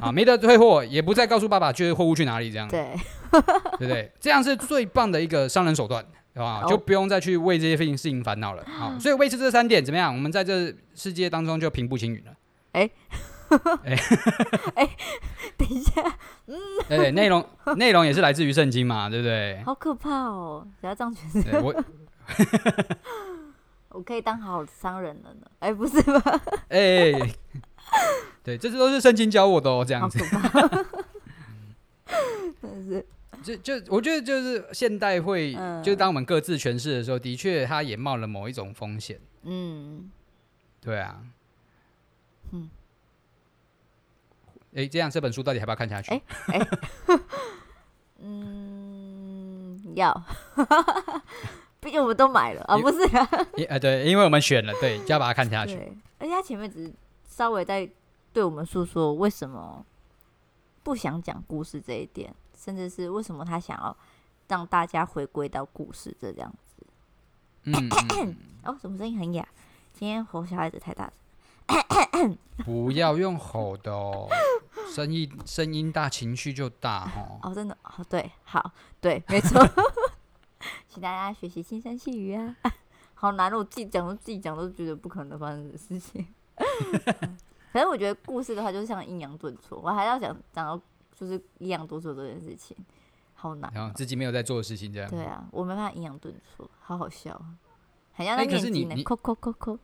[0.00, 2.66] 啊，没得退货，也不再告诉爸爸，就是货物去哪里这样。
[2.66, 2.94] 对，
[3.78, 4.10] 对不对？
[4.18, 6.64] 这样是最棒的一个商人手段，对吧？
[6.66, 8.64] 就不用再去为这些事情烦恼了。
[8.64, 10.14] 好， 所以维持这三点怎么样？
[10.14, 12.32] 我们在这世界当中就平步青云了。
[12.72, 12.88] 哎，
[13.84, 13.96] 哎，
[14.76, 14.96] 哎，
[15.56, 16.02] 等一下，
[16.46, 16.56] 嗯，
[16.88, 19.62] 对，内容内容也是来自于圣经嘛，对不对？
[19.66, 20.66] 好可怕哦！
[20.80, 21.84] 只要这样诠释，我
[23.90, 25.46] 我可以当好商人了呢。
[25.58, 26.40] 哎，不是吧？
[26.68, 27.12] 哎。
[28.42, 30.18] 对，这些都是圣经教我的哦，这样子。
[32.60, 33.06] 真是，
[33.42, 39.20] 就就我觉得就是现代会，嗯、就是当我们各自诠释的时候，的确他也冒了某一种风险。
[39.42, 40.10] 嗯，
[40.80, 41.20] 对啊。
[42.50, 42.68] 嗯。
[44.74, 46.10] 哎，这样这本书到底要不要看下去？
[46.12, 46.66] 哎哎。
[48.20, 50.12] 嗯，要。
[51.80, 53.28] 毕竟我们都买了啊，不是啊？
[53.68, 55.76] 哎，对，因为我们选了，对，就要把它看下去。
[56.18, 56.92] 而且他前面只是。
[57.24, 57.88] 稍微在
[58.34, 59.82] 对我们诉说为什么
[60.82, 63.96] 不想讲故事这一点，甚至是为什么他想要
[64.48, 66.86] 让大家回归到故事这样子。
[67.62, 67.72] 嗯，
[68.20, 69.48] 嗯，哦，什么声音很哑？
[69.94, 71.10] 今天吼小孩子太大
[71.66, 72.38] 声。
[72.62, 74.28] 不要用吼的哦，
[74.92, 77.38] 声音声音大，情绪就大 哦。
[77.42, 79.66] 哦，真的哦，对，好，对，没错。
[80.86, 82.54] 请大家学习轻声细语啊！
[83.14, 86.26] 好难，我自己讲都自己讲都觉得不可能发生的事情。
[87.72, 90.80] 反正我觉得故事的话，就是像阴阳顿挫，我还要讲讲到
[91.14, 92.76] 就是阴阳顿挫这件事情，
[93.32, 93.72] 好难。
[93.74, 95.08] 然后自己没有在做的事情，这样。
[95.08, 97.42] 对啊，我没办法阴阳顿挫，好好笑，
[98.12, 99.02] 很像在念经呢。
[99.02, 99.78] 扣扣扣扣，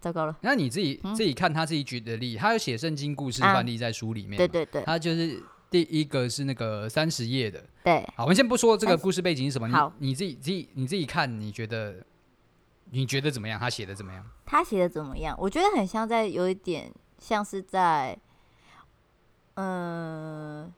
[0.00, 0.36] 糟糕了。
[0.40, 4.36] 那你自己自己看他自己举的例，他有写圣经故事范例在书里面。
[4.36, 7.64] 对对对，他就是第一个是那个三十页的。
[7.82, 11.96] 对，好，我们先不说这个故事背景是什么，你你自己自己你自己看，你觉得？
[12.90, 13.58] 你觉得怎么样？
[13.58, 14.24] 他写的怎么样？
[14.44, 15.34] 他写的怎么样？
[15.40, 18.16] 我觉得很像在有一点像是在，
[19.54, 20.72] 嗯、呃，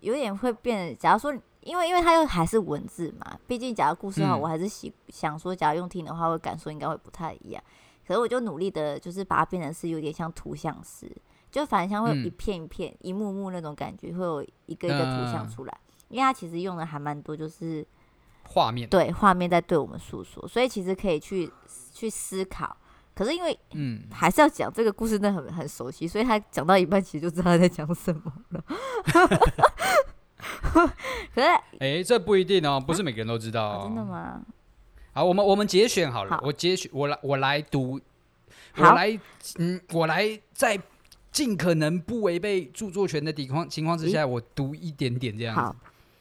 [0.00, 0.96] 有点会变。
[0.96, 7.62] 假如说，因为因为他又还是文字嘛，毕竟假如故事的话，我还是喜想说，假如用听的话，会感受应该会不太一样。
[8.10, 11.08] 可是我就努力的，就是把它变成是有点像图像式，
[11.48, 15.72] 就反正像会有一片一片、嗯、一幕幕那种感觉，会有一个一个图像出来。
[15.72, 17.86] 呃、因为它其实用的还蛮多，就是。
[18.42, 21.48] 画面对画面在对我们诉说，所以其实可以去
[21.92, 22.76] 去思考。
[23.14, 28.64] 可是因为嗯，还是要讲这个故事，真的很很熟悉，所以他讲到一半，其实就知道他在讲什么了。
[31.32, 33.84] 可是哎、欸，这不一定哦，不是每个人都知道、哦啊。
[33.84, 34.42] 真的吗？
[35.12, 36.40] 好，我们我们节选好了，好。
[36.44, 38.00] 我节选，我来我来读，
[38.76, 39.18] 我来
[39.58, 40.78] 嗯，我来在
[41.32, 45.76] 尽可能不违背著作权的底况情况之下，我读一点点这样子。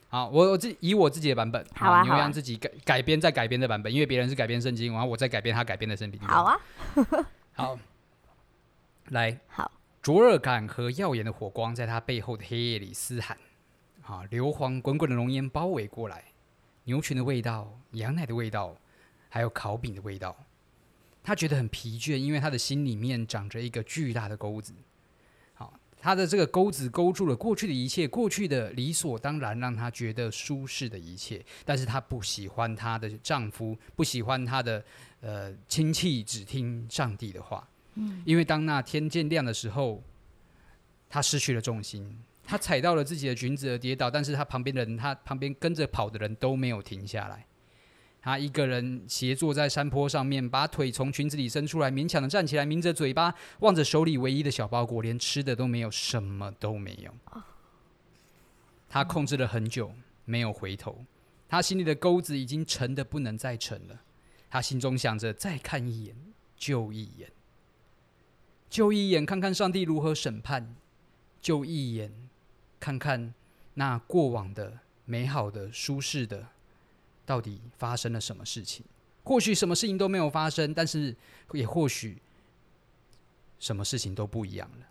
[0.10, 6.19] 好，我我自以我自己的版本，好啊，你会让自己改改编再改编的版本，因为别人是改编圣经，然后我再改编他改编的圣经。
[6.21, 6.58] 好啊，
[7.54, 7.78] 好，
[9.10, 9.71] 来， 好，
[10.02, 13.38] 灼热感和耀眼的火光在他背后的黑夜里嘶喊，
[14.04, 16.23] 啊，硫磺滚滚的浓烟包围过来，
[16.86, 18.76] 牛群的味道，羊奶的味道，
[19.30, 20.36] 还有烤饼的味道，
[21.24, 24.74] 他觉得很疲倦，因为他的心里面长着一个巨大的钩子。
[25.54, 34.84] 好他的这个钩子勾住了过去的一切，过去的理所当然让他觉得舒适的一切，但是他不喜欢她的丈夫，不喜欢她的
[35.20, 40.02] 呃亲戚只听上帝的话，嗯，因为当那天渐亮的时候，
[41.10, 42.18] 他失去了重心，
[42.50, 47.46] 他踩到了自己的裙子而跌倒，但是他旁边的人，他旁边跟着跑的人都没有停下来。
[48.20, 57.14] 他一个人斜坐在山坡上面，把腿从裙子里伸出来，勉强的站起来，抿着嘴巴，望着手里唯一的小包裹，连吃的都没有，什么都没有。
[58.90, 59.94] 他控制了很久，
[60.26, 61.06] 没有回头。
[61.48, 64.02] 他心里的钩子已经沉的不能再沉了。
[64.50, 66.16] 他心中想着：再看一眼，
[66.58, 67.32] 就一眼，
[68.72, 70.74] 就一眼，看看上帝如何审判；
[71.40, 72.12] 就一眼，
[72.80, 73.34] 看看
[73.74, 76.48] 那过往的美好的、舒适的。
[77.26, 78.84] 到底发生了什么事情？
[79.24, 81.15] 或许什么事情都没有发生，但是
[81.52, 82.18] 也或许
[83.60, 84.88] 什么事情都不一样了。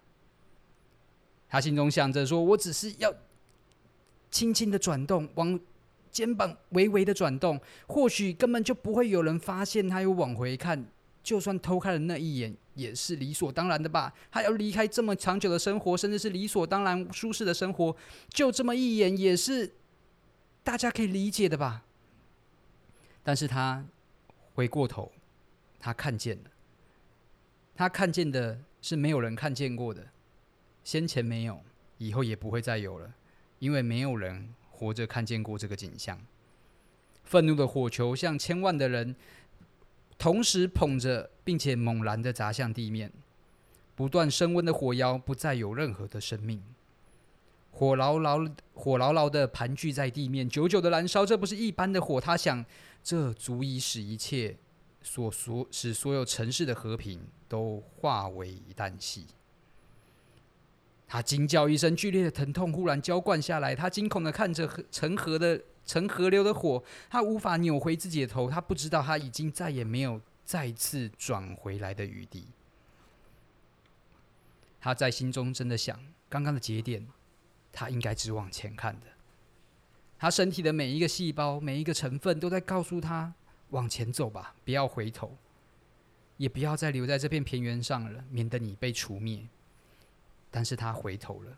[1.48, 3.12] 他心中想着说：“我只是要
[4.30, 5.58] 轻轻的转动，往
[6.12, 10.86] 肩膀微微的转动，或许根本就不会有人发现他又往回看。
[11.24, 14.14] 就算偷看了那一眼，也是理所当然的吧？
[14.30, 17.94] 他要离开这么长久的生活，甚至是理所当然舒适的生活，
[18.28, 19.74] 就这么一眼，也是
[20.62, 21.84] 大家可以理解的吧？”
[23.24, 23.84] 但是他
[24.54, 25.10] 回过头，
[25.80, 26.50] 他看见了，
[27.74, 30.06] 他看见的是没有人看见过的，
[30.84, 31.60] 先前没有，
[31.98, 33.12] 以后也不会再有了，
[33.58, 36.18] 因为没有人活着看见过这个景象。
[37.24, 39.14] 愤怒的火球像千万的人
[40.18, 43.12] 同时捧着，并且猛然的砸向地面，
[43.94, 46.62] 不断升温的火妖不再有任何的生命，
[47.70, 48.40] 火牢牢
[48.74, 51.24] 火牢牢的盘踞在地面，久久的燃烧。
[51.24, 52.64] 这不是一般的火，他想。
[53.00, 54.58] 这足以使一切
[55.00, 59.24] 所所使所有城市的和平都化为一旦夕。
[61.06, 63.74] 他惊叫一声，剧烈的疼痛忽然浇灌下来。
[63.74, 68.50] 他惊恐的看着成河的成河流的火，他无法扭回自己的头。
[68.50, 72.46] 他不知道他已经再也没有再次转回来的余地。
[74.78, 75.98] 他在心中真的想：
[76.28, 77.08] 刚刚的节点，
[77.72, 79.06] 他应该只往前看的。
[80.18, 83.32] 他身体的每一个细胞、每一个成分都在告诉他：
[83.70, 85.38] 往前走吧，不要回头，
[86.36, 89.48] 也不要再留在这片平原上了，免得你被除灭。
[90.50, 91.56] 但是他回头了，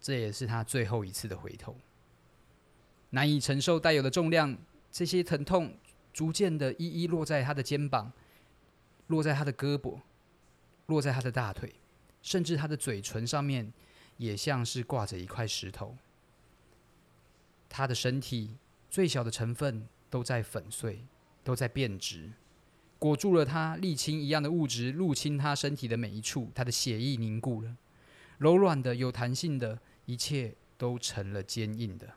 [0.00, 1.76] 这也是他最后一次的回头。
[3.16, 4.54] 难以承受带有的重量，
[4.92, 5.74] 这些疼痛
[6.12, 8.12] 逐渐的一一落在他的肩膀，
[9.06, 10.00] 落在他的胳膊，
[10.84, 11.72] 落在他的大腿，
[12.20, 13.72] 甚至他的嘴唇上面，
[14.18, 15.96] 也像是挂着一块石头。
[17.70, 18.58] 他的身体
[18.90, 21.06] 最小的成分都在粉碎，
[21.42, 22.32] 都在变质，
[22.98, 27.74] 裹住了他沥青一样的物质入侵他身体的每一处，他的血液凝固了，
[28.36, 32.12] 柔软的、有弹性的，一切都成了坚硬的。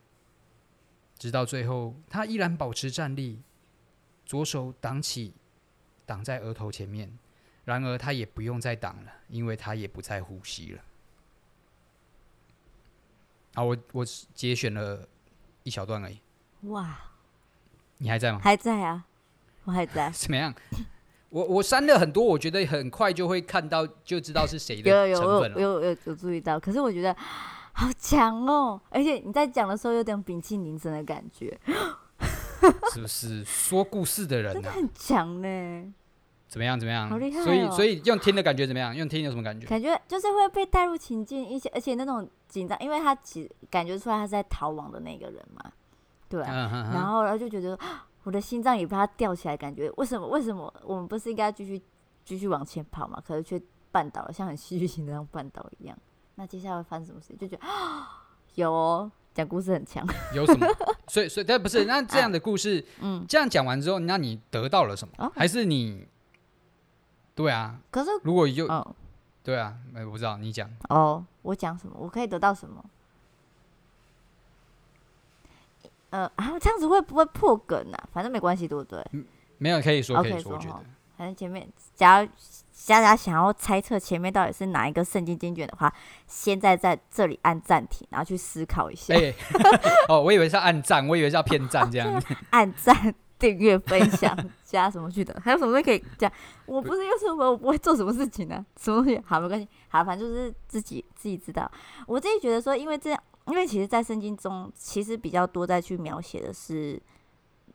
[1.19, 3.43] 直到最后，他依然保持站立，
[4.25, 5.35] 左手挡起，
[6.07, 7.15] 挡在额头前面。
[7.65, 10.81] 然而，他也不用再挡了，因为他也不再呼吸了。
[13.53, 14.03] 啊，我我
[14.33, 15.07] 节选了。
[15.63, 16.17] 一小段而已。
[16.61, 16.97] 哇，
[17.97, 18.39] 你还在吗？
[18.41, 19.05] 还在啊，
[19.65, 20.09] 我还在。
[20.15, 20.51] 怎么样？
[21.29, 25.61] 我我删了很多，我觉得很快就会看到，就知道是谁的成分了。
[25.61, 27.15] 有有有有有注意到，可是我觉得
[27.79, 31.57] 好强哦，而且你在讲的时候有点屏气凝神的感觉。
[32.91, 35.93] 是不是说故事的人、啊、真的很强呢？
[36.49, 36.77] 怎么样？
[36.77, 37.09] 怎么样？
[37.09, 37.43] 好厉害、哦！
[37.43, 38.93] 所以，所以用听的感觉怎么样？
[38.93, 39.65] 用听有什么感觉？
[39.67, 45.71] 感觉就是会被带入情境，一些而且那种紧张，因为他其感觉出来他是在逃亡的那个人嘛，
[46.27, 47.79] 对、啊嗯、哼哼然后，然后就觉得
[48.23, 50.27] 我的心脏也被他吊起来，感觉为什么？
[50.27, 51.81] 为什么我们不是应该继续
[52.25, 53.23] 继续往前跑嘛？
[53.25, 53.57] 可是却
[53.93, 55.97] 绊倒了，像很戏剧性的那种绊倒一样。
[56.39, 57.35] 那接下来会发生什么事？
[57.35, 57.63] 就觉得
[58.55, 60.07] 有哦，讲故事很强。
[60.33, 60.65] 有什么？
[61.09, 65.13] 所以，所以，但不是那这样的故事，啊、嗯，这样讲完之后，那你得到了什么？
[65.17, 66.07] 哦、还是你？
[67.35, 68.95] 对啊，可是如果就、哦、
[69.43, 71.93] 对啊，我不知道你讲哦，我讲什么？
[71.99, 72.85] 我可以得到什么？
[76.11, 78.09] 呃啊，这样子会不会破梗啊？
[78.13, 79.05] 反正没关系，对不对？
[79.57, 80.79] 没有可以说可以说，我觉得
[81.17, 82.29] 反正前面，假如
[82.87, 85.93] 大家想要猜测前面到底是哪一个圣经经卷的话，
[86.27, 89.13] 现在在这里按暂停，然后去思考一下。
[89.13, 89.35] 欸、
[90.07, 93.13] 哦，我以为是按赞，我以为是要骗赞这样子， 按赞。
[93.39, 95.33] 订阅、分享、加什么去的？
[95.41, 96.29] 还有什么可以讲？
[96.65, 97.49] 我不是又什么？
[97.49, 98.65] 我不会做什么事情呢、啊？
[98.77, 99.17] 什么东西？
[99.25, 99.65] 好，没关系。
[99.87, 101.71] 好，反正就是自己自己知道。
[102.05, 107.01] 我自己觉得说，因为这样，因为其实，在圣经中，其实比较多在去描写的是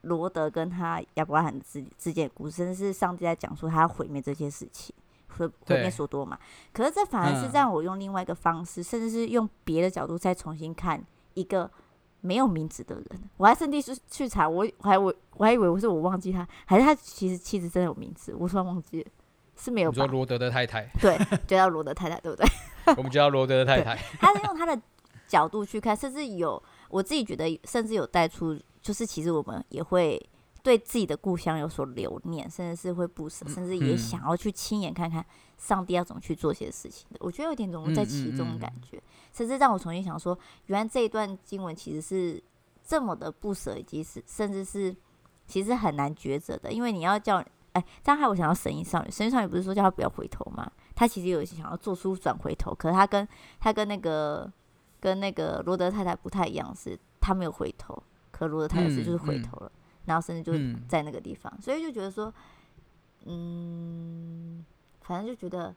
[0.05, 4.95] 罗德跟他亚伯拉罕之之间的故事，甚至是上帝在讲述他要毁灭这些事情，
[5.37, 6.39] 毁毁灭所多嘛。
[6.73, 11.71] 可是这反而是让我用另外一个方式，嗯、甚至是用别的角度再重新看一个。
[12.27, 19.11] 没有名字的人，我还甚至去去查，我我还我我还以为我是我忘记他，还是他其实妻子真的有名字，我突然忘记了，
[19.55, 19.91] 是没有。
[19.91, 22.49] 你说罗德的太太， 对，就叫罗德太太，对不对？
[22.97, 23.95] 我们叫罗德的太太。
[24.19, 24.81] 他是用他的
[25.29, 30.21] 角度去看，甚至有我自己觉得，甚至有带出，就是其实我们也会
[30.63, 35.25] 对自己的故乡有所留念，甚至是会不舍，甚至也想要去亲眼看看
[35.57, 37.17] 上帝要怎么去做些事情的。
[37.21, 39.03] 我觉得有点融入在其中的感觉。
[39.33, 42.41] 甚至让我重新想说，原来这一段经文其实是
[42.87, 44.95] 这么的不舍，以及是甚至是
[45.47, 46.71] 其实很难抉择的。
[46.71, 47.43] 因为你要叫
[47.73, 50.71] 哎，这样害我想要神医少女，神医少女不是说叫他不要回头吗？
[50.95, 53.27] 他其实有些想要做出转回头，可是他跟
[53.59, 54.51] 他跟那个
[55.01, 58.01] 跟那个罗德太太不太一样，是他没有回头，
[58.37, 59.71] 可罗德太太是就是回头了，
[60.07, 60.53] 然后甚至就
[60.89, 62.35] 在那个地方，所以就觉得说，
[63.27, 64.65] 嗯，
[65.03, 65.73] 反正就觉得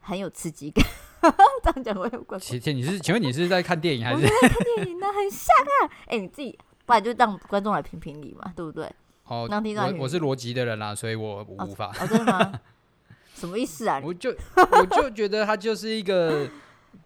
[0.00, 0.84] 很有刺激感。
[1.62, 2.60] 这样讲我有关系。
[2.60, 4.16] 请你是，请问你是在看电影还是？
[4.16, 5.90] 我在看电影呢，很像啊。
[6.06, 8.88] 哎、欸，你自己，不然就让观众来评评理嘛，对不对？
[9.24, 11.88] 哦，让听我我是逻辑的人啦，所以我无法。
[11.88, 12.60] 哦，哦，真的吗？
[13.34, 14.00] 什么意思啊？
[14.04, 16.48] 我就我就觉得他就是一个，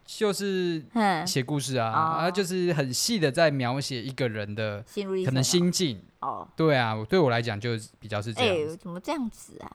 [0.06, 0.82] 就是
[1.26, 4.84] 写故事啊，啊就是很细的在描写一个人的
[5.24, 6.00] 可能心境。
[6.20, 8.54] 哦，对啊，对我来讲就比较是这样。
[8.54, 9.70] 哎、欸，怎么这样子啊？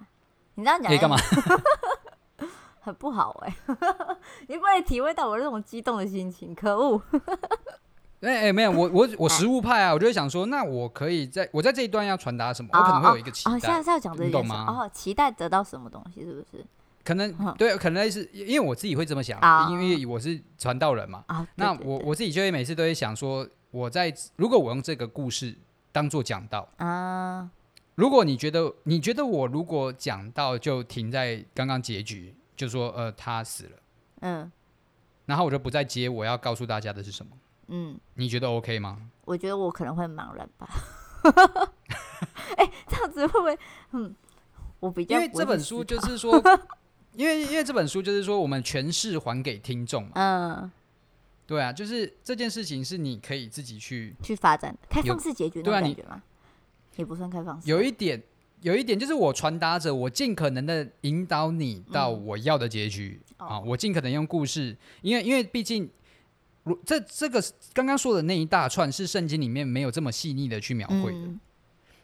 [0.55, 1.17] 你这样讲可以干嘛？
[2.83, 3.75] 很不好哎、欸，
[4.49, 6.99] 你不能体会到我这种激动的心情，可恶！
[8.21, 12.69] 哎哎，没有，我我我实物派啊，我就会想说，那我可以在我在这一段要传达什么？
[12.73, 13.51] 我可能会有一个期待。
[13.51, 16.21] 哦，现在是要讲这件事哦，期待得到什么东西？
[16.25, 16.65] 是不是？
[17.03, 19.39] 可能对，可能是因为我自己会这么想，
[19.71, 21.23] 因为我是传道人嘛。
[21.55, 25.55] 那我我自己就会每次都会想说，我在如果我用这个故事
[25.91, 27.49] 当做讲道啊，
[27.95, 32.35] 如果你觉得你觉得我如果讲到就停在刚刚结局。
[32.53, 33.71] 就说呃，他死了，
[34.19, 34.51] 嗯，
[35.25, 37.31] 然后我就不再接我要告诉大家的是什么，
[37.69, 38.99] 嗯，你觉得 OK 吗？
[39.25, 40.69] 我觉得我可能会茫然吧，
[42.57, 43.59] 哎、欸，这样子会不会？
[43.93, 44.15] 嗯，
[44.79, 46.39] 我比较 因为这本书就是说，
[47.15, 50.71] 因为因为这本书就是说，我们诠释还给听众嘛，嗯，
[51.45, 56.11] 对啊，就是这件事情是你可以自己去去发展的，开放式结局那种感觉吗？
[56.11, 56.23] 啊、
[56.95, 58.21] 也不算开放式，有一点。
[58.61, 63.59] 有一点就是我传达着，我尽可能的引导你到我要的结局啊！
[63.61, 65.89] 我尽可能用故事，因为因为毕竟，
[66.65, 67.43] 如这这个
[67.73, 71.27] 刚刚说的那一大串是圣经里面没有这么细腻的去描绘的，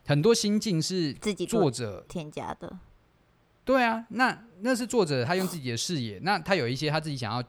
[0.08, 2.80] 很多心境是自己作者添加的。
[3.68, 7.44] 对啊，那那是作者他用自己的视野，那他有一些他自己想要。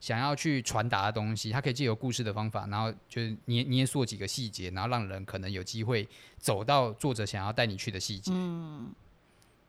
[0.00, 8.30] 想要去传达的东西，他可以借由故事的方法，然后就是捏捏塑几个细节，然后让人可能有机会走到作者想要带你去的细节。
[8.34, 8.92] 嗯，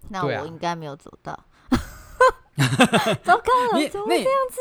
[0.10, 1.32] 那我应该没有走到。
[3.24, 4.60] 糟糕了，你怎么这样子？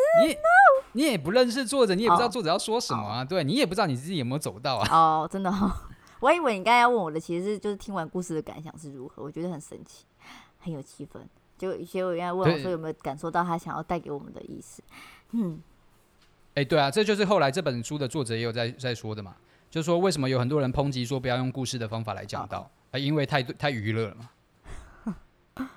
[0.92, 3.22] 你也不认识作者，你也不知道作者要说什么啊？
[3.22, 4.88] 哦、对，你也不知道你自己有没有走到啊？
[4.92, 5.72] 哦，真的哦，
[6.20, 9.24] 我以为你刚才要问我的，其实是就是听完故事的感想是如何？
[9.24, 10.04] 我觉得很神奇，
[10.64, 11.20] 很有气氛。
[11.56, 14.82] 就一些我原来问我说有没有感受到他想要带给我们的意思。
[15.30, 15.60] 嗯，
[16.48, 19.36] 哎、欸，对啊，这就是后来这本书的作者也有在在说的嘛，
[19.70, 24.30] 就是说为什么有很多人抨击说不要用故事的方法来讲道，啊，因为太太娱乐了嘛，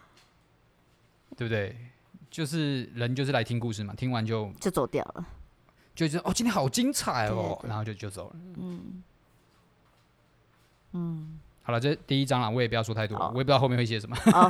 [1.37, 1.75] 对不对？
[2.29, 5.25] 就是人就是来听故事嘛，听完就就走掉了，
[5.95, 8.35] 就觉得哦今天好精彩哦，然后就就走了。
[8.57, 9.03] 嗯，
[10.91, 14.15] 嗯，好了，这第一章了，我也不要说太多，哦、我也不知道后面会写什么。
[14.27, 14.49] 哦、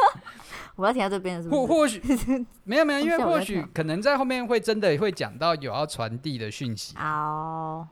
[0.76, 1.58] 我要停到这边是不是？
[1.58, 2.02] 或或许
[2.64, 6.94] 没有没有，因为或许可能在后面会真的会讲到有要传递的讯息。
[6.98, 7.88] 哦。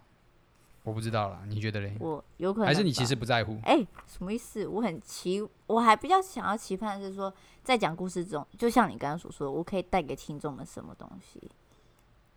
[0.82, 1.96] 我不知道了，你觉得嘞？
[1.98, 3.56] 我有可能，还是你其实不在乎？
[3.62, 4.66] 哎、欸，什么意思？
[4.66, 7.32] 我很期，我还比较想要期盼的是说，
[7.64, 11.40] 在讲故事中，就像你刚刚所说的，我可以带给听众们什么东西？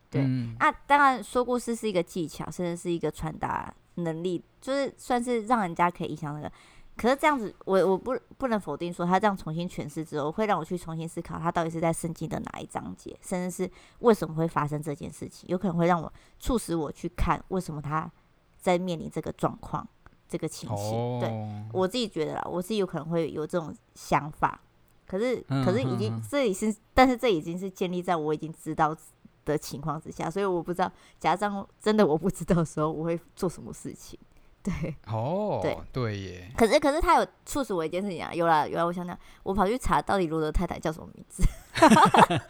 [0.10, 6.52] 对，那、嗯啊、当然说故事是一个技巧，甚至是一个传达能力，就是算是让人家可以影响那个。
[6.98, 18.12] 可是这样子，我我不不能否定说，他这样重新诠释之后，会让我去重新思考，他到底是在圣经的哪一章节，甚至是为什么会发生这件事情，有可能会让我促使我去看为什么他。
[18.58, 19.88] 在面临这个状况，
[20.28, 21.22] 这个情形，oh.
[21.22, 21.30] 对
[21.72, 24.60] 我自己觉得啦，我自己有可能会有这种想法，
[25.06, 28.98] 可是，可是已经、嗯、这里是，但是这已经是建立在我已经知道
[29.46, 34.20] 的情况之下，所以我不知道，假装真的我不知道的时候，我会做什么事情。
[34.64, 34.74] 对，
[35.08, 36.52] 哦、oh,，对，对耶。
[36.58, 41.44] 可是，可是他有促使我一件事情啊，有啦，有啦，我想想，我跑去查到底罗德太太叫什么名字。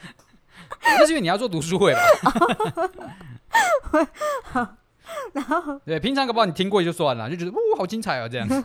[0.82, 2.00] 那是因为你要做读书会吧？
[5.34, 8.64] 然后对，平常可不好你听过就算了，就觉得哇，好精彩哦，这样子。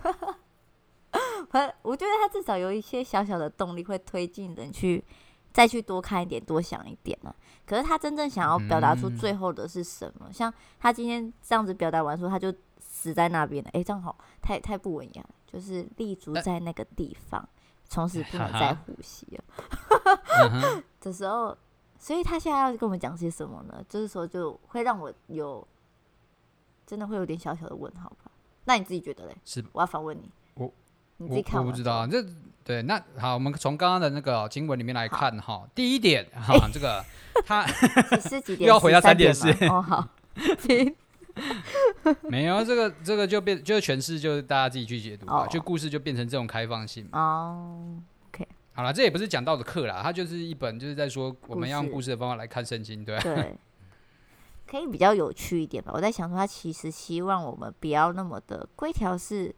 [1.83, 5.05] 我觉得他至少有一些小小的动力，会推进人去
[5.53, 7.36] 再去多看一点、多想一点呢、啊。
[7.66, 10.26] 可是他真正想要表达出最后的是什么？
[10.28, 13.70] 嗯、像他今天这样子表达完说，他就死在那边了。
[13.72, 17.48] 哎，这样好，太太不文雅，就是立足在那个地方，
[17.88, 20.82] 从此不能再呼吸了。
[21.01, 21.57] 这时候，
[21.98, 23.84] 所以他现在要跟我们讲些什么呢？
[23.88, 25.66] 就是说，就会让我有。
[26.86, 28.32] 真的会有点小小的问号吧？
[28.64, 29.36] 那你自己觉得嘞？
[29.44, 30.28] 是，我要反问你。
[30.55, 30.68] 我
[31.20, 32.06] 你自己看，我不知道。
[32.06, 32.24] 这
[32.64, 35.68] 对，那好，我们从刚刚的那个经文里面来看哈。
[35.74, 37.04] 第一点哈、欸，这个
[37.44, 37.66] 他
[38.58, 39.50] 又要回到三点四。
[39.66, 40.08] 哦，好，
[40.66, 40.96] 行。
[42.22, 45.46] 没有这个，这个就变，就是诠释，就是大家自己去解读吧。
[45.46, 47.98] 就故事就变成这种开放性哦。
[48.28, 53.56] OK，好了，这也不是讲道的课啦，它就是一本，就是在说我们要用故事的方法来看圣经，对对。
[54.66, 55.90] 可以比较有趣一点吧。
[55.92, 59.52] 我在想说，他其实希望我们不要那么的规条式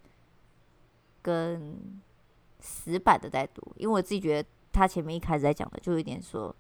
[1.23, 1.77] 跟
[2.61, 6.55] 死板的在读，因为我自己觉得他前面一开始在讲的，就有点说，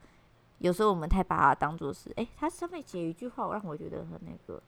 [0.58, 4.62] 有时候我们太把它当做是，哎、欸，他上面写一句话，让我觉得很那个。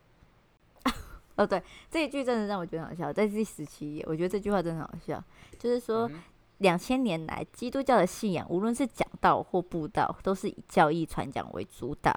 [1.36, 5.22] 哦，对，这一句真的让我觉得很好笑，在第十七页，我觉得这句话真的很好笑，
[5.58, 6.10] 就是说，
[6.58, 12.12] 两千年来基督教的信仰，无论是讲道或布道，都是以教义传讲为主导。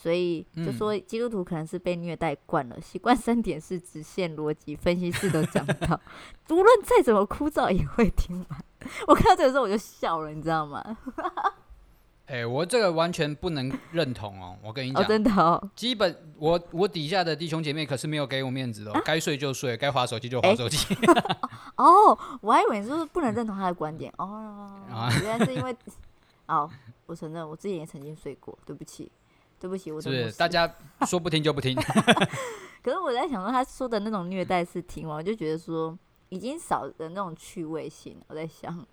[0.00, 6.00] 所以就说基督徒可能是被虐待惯了，习惯三点式直线逻辑分析式都讲到，
[6.48, 8.64] 无论再怎么枯燥也会听完。
[9.06, 10.82] 我看到这个时候我就笑了，你知道吗？
[12.24, 14.56] 哎、欸，我这个完全不能认同哦！
[14.62, 15.70] 我跟你讲、哦，真的哦。
[15.74, 20.94] 基本我我底下的弟兄姐妹可是没有给我面子的、哦，该、啊、睡就睡，该划手机就划手机。
[20.94, 21.36] 欸、
[21.76, 24.80] 哦，我还以为你是不能认同他的观点哦。
[25.22, 25.76] 原来是因为
[26.48, 26.70] 哦，
[27.06, 29.12] 我承认我自己也曾经睡过，对不起。
[29.60, 30.74] 对不起，我是大家
[31.06, 31.76] 说不听就不听。
[32.82, 35.96] 可是我在想说，他说的那种虐待是听完，我就觉得说
[36.30, 38.16] 已经少了那种趣味性。
[38.28, 38.86] 我在想，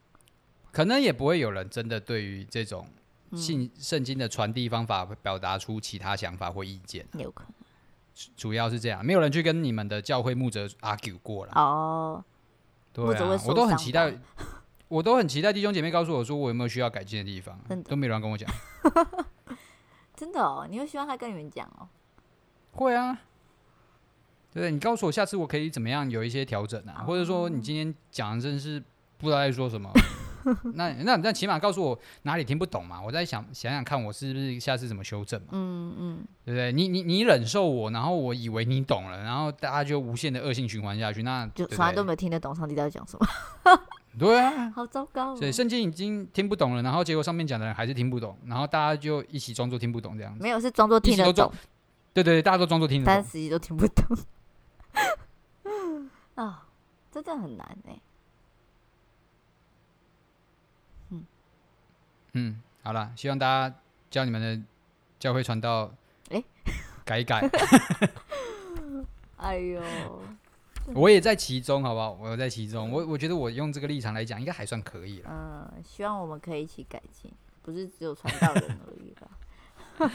[0.74, 2.86] 可能也不会有人真的对于这种
[3.32, 7.16] 信圣经的传递方法表达出其他想法或意见、啊。
[7.18, 7.54] 有可能，
[8.36, 11.54] 主要是这样，没有人去跟你们的教会牧者 argue 过了。
[11.56, 12.22] 哦，
[12.92, 14.20] 对啊，我都很期待，
[14.90, 18.50] 我都很期待弟兄姐妹告诉我说我有没有需要改进的地方，都没有人跟我讲。
[20.18, 21.88] 真的哦，你会希望他跟你们讲哦？
[22.74, 23.14] 会啊，
[24.52, 24.72] 对不对？
[24.72, 27.04] 你告诉我下次我可以怎么样有一些调整啊？
[27.06, 28.84] 或者说你今天讲的真是
[29.20, 29.92] 不知道在说什么？
[30.76, 33.02] 那那那起码告诉我哪里听不懂嘛？
[33.02, 35.48] 我在想想想看，我是不是下次怎么修正嘛？
[35.52, 36.72] 嗯嗯，对不对？
[36.72, 43.28] 你你你忍受我，然后我以为你懂了，然后大家就无限的恶性循环下去，那就从来都没有听得懂上帝在讲什么。
[44.18, 45.38] 对啊， 好糟糕、哦。
[45.40, 50.42] 对，圣经已经听不懂了，然后结果上面讲的人还是听不懂，然后大家就一起装作听不懂这样子。
[50.42, 51.52] 没有，是装作听得懂。
[52.14, 54.18] 对对对，大家都装作听得懂，但实际都听不懂。
[56.34, 56.56] 啊、哦，
[57.12, 57.94] 真的很难呢。
[61.10, 61.26] 嗯
[62.34, 63.76] 嗯，好了，希望大家
[64.10, 64.60] 教你们的
[65.20, 65.92] 教会传道，
[66.30, 66.42] 哎，
[67.06, 67.48] 改一改。
[69.38, 69.82] 哎呦。
[70.94, 72.14] 我也在其中，好不好？
[72.14, 75.30] 我在其中，我我觉得我用这个立场来讲，应该还算可以了。
[75.30, 77.30] 嗯，希望我们可以一起改进，
[77.62, 79.28] 不是只有传道人而已吧。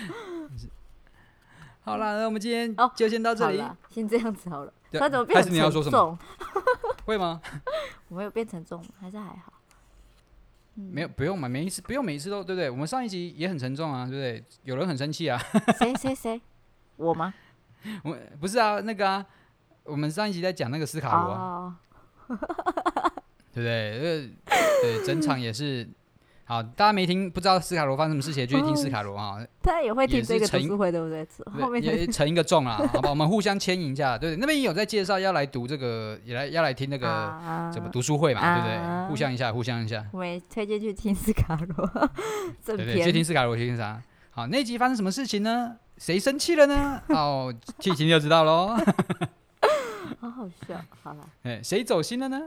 [1.85, 4.73] 好了，那我们今天就先到这里，哦、先这样子好了。
[4.93, 5.43] 他怎么变成重？
[5.43, 6.19] 还是你要说什么？
[7.05, 7.43] 会吗？
[8.09, 9.52] 我没有变成重，还是还好。
[10.77, 12.71] 嗯、没有，不用嘛，每一次不用每一次都对不对？
[12.71, 14.45] 我们上一集也很沉重啊，对不对？
[14.65, 15.39] 有人很生气啊。
[15.79, 16.41] 谁谁谁？
[16.97, 17.33] 我吗？
[18.05, 19.27] 我不是啊，那个啊。
[19.85, 21.41] 我们上一集在讲那个斯卡罗、啊，
[22.29, 22.39] 哦、
[23.53, 24.31] 对不对？
[24.81, 25.89] 对，整场也是。
[26.45, 29.39] 好，大家没听，不知道斯卡罗发生什么事情，就去听斯卡罗啊。
[29.63, 31.27] 他也会听这个读书会，对不对？
[31.63, 33.11] 后面也成一个众啦，好吧？
[33.11, 37.33] 我们互相牵引一下，对，那边也有在介绍要来读这个，也来要来听那个
[37.73, 39.09] 怎么读书会嘛，对不对？
[39.09, 40.05] 互相一下，互相一下。
[40.13, 42.11] 我也推荐去听斯卡罗，
[42.67, 44.03] 对对，去听斯卡罗，去听啥？
[44.31, 45.77] 好，那集发生什么事情呢？
[45.97, 47.01] 谁生气了呢？
[47.11, 48.77] 哦，剧情就知道喽。
[50.21, 51.25] 好好笑，好了。
[51.45, 52.41] 哎，谁走心了呢？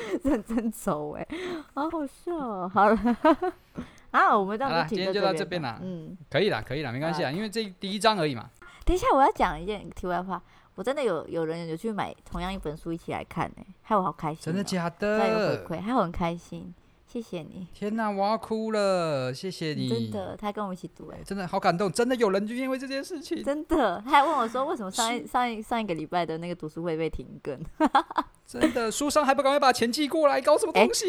[0.24, 1.26] 认真走哎，
[1.74, 2.70] 好好笑哦！
[2.72, 3.16] 好了，
[4.10, 5.78] 啊，我们到时今天就到这边了。
[5.82, 8.48] 嗯，可以啦，可以啦，没关系啊，因为这第一章而已嘛。
[8.84, 10.40] 等一下，我要讲一件题外话，
[10.74, 14.44] 我真的有有人有去买同样一本书一起来看哎，害我好开心。
[14.44, 15.18] 真的假的？
[15.18, 16.74] 还有回馈，害我很开心。
[17.10, 17.66] 谢谢你！
[17.72, 19.32] 天哪，我要哭了！
[19.32, 27.58] 谢谢你，真的，他跟我们一起读，哎，真的好感动，真的有人就因为这件事情，真的，他还问我说，为什么上一上一上一个礼拜的那个读书会被停更？
[28.46, 31.06] 真的，书商还不赶快把钱寄过来，搞什么东西？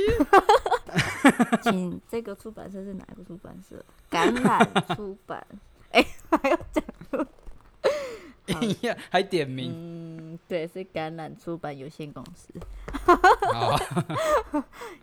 [1.64, 3.84] 请这个出版社是哪个出版社？
[4.10, 5.46] 橄榄出版。
[5.92, 7.28] 哎，还要讲。
[9.10, 9.72] 还点名？
[9.74, 12.54] 嗯，对，是橄榄出版有限公司。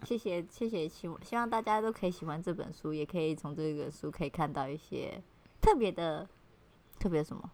[0.05, 5.21] 谢谢 谢谢，希望希望大家都可以喜欢这本书，也可以从这个书可以看到一些
[5.61, 6.29] 特别的
[6.99, 7.51] 特别什么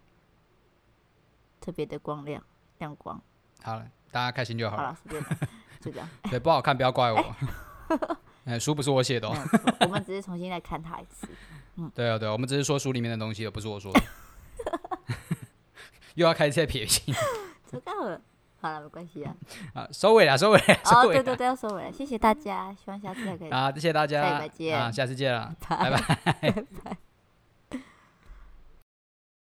[1.59, 2.43] 特别的光亮
[2.79, 3.21] 亮光。
[3.61, 4.83] 好了，大家开心就好了。
[4.83, 5.39] 好了，就这样，
[5.79, 6.09] 就这样。
[6.29, 7.35] 对，不好看不要怪我。
[8.45, 9.29] 哎，书不是我写的，
[9.79, 11.27] 我们只是重新再看它一次。
[11.75, 14.01] 嗯，对啊对，我们只是说书里面的东西，不是我说的。
[16.15, 17.13] 又要开始在撇清，
[17.69, 18.19] 知道了，
[18.61, 19.35] 好了，没关系啊。
[19.73, 23.49] 啊，收尾了，收尾了，哦，对对对，要收尾了，谢谢大家，希望下次还可以。
[23.49, 26.63] 啊，谢谢大家，见，啊，下次见了，拜拜。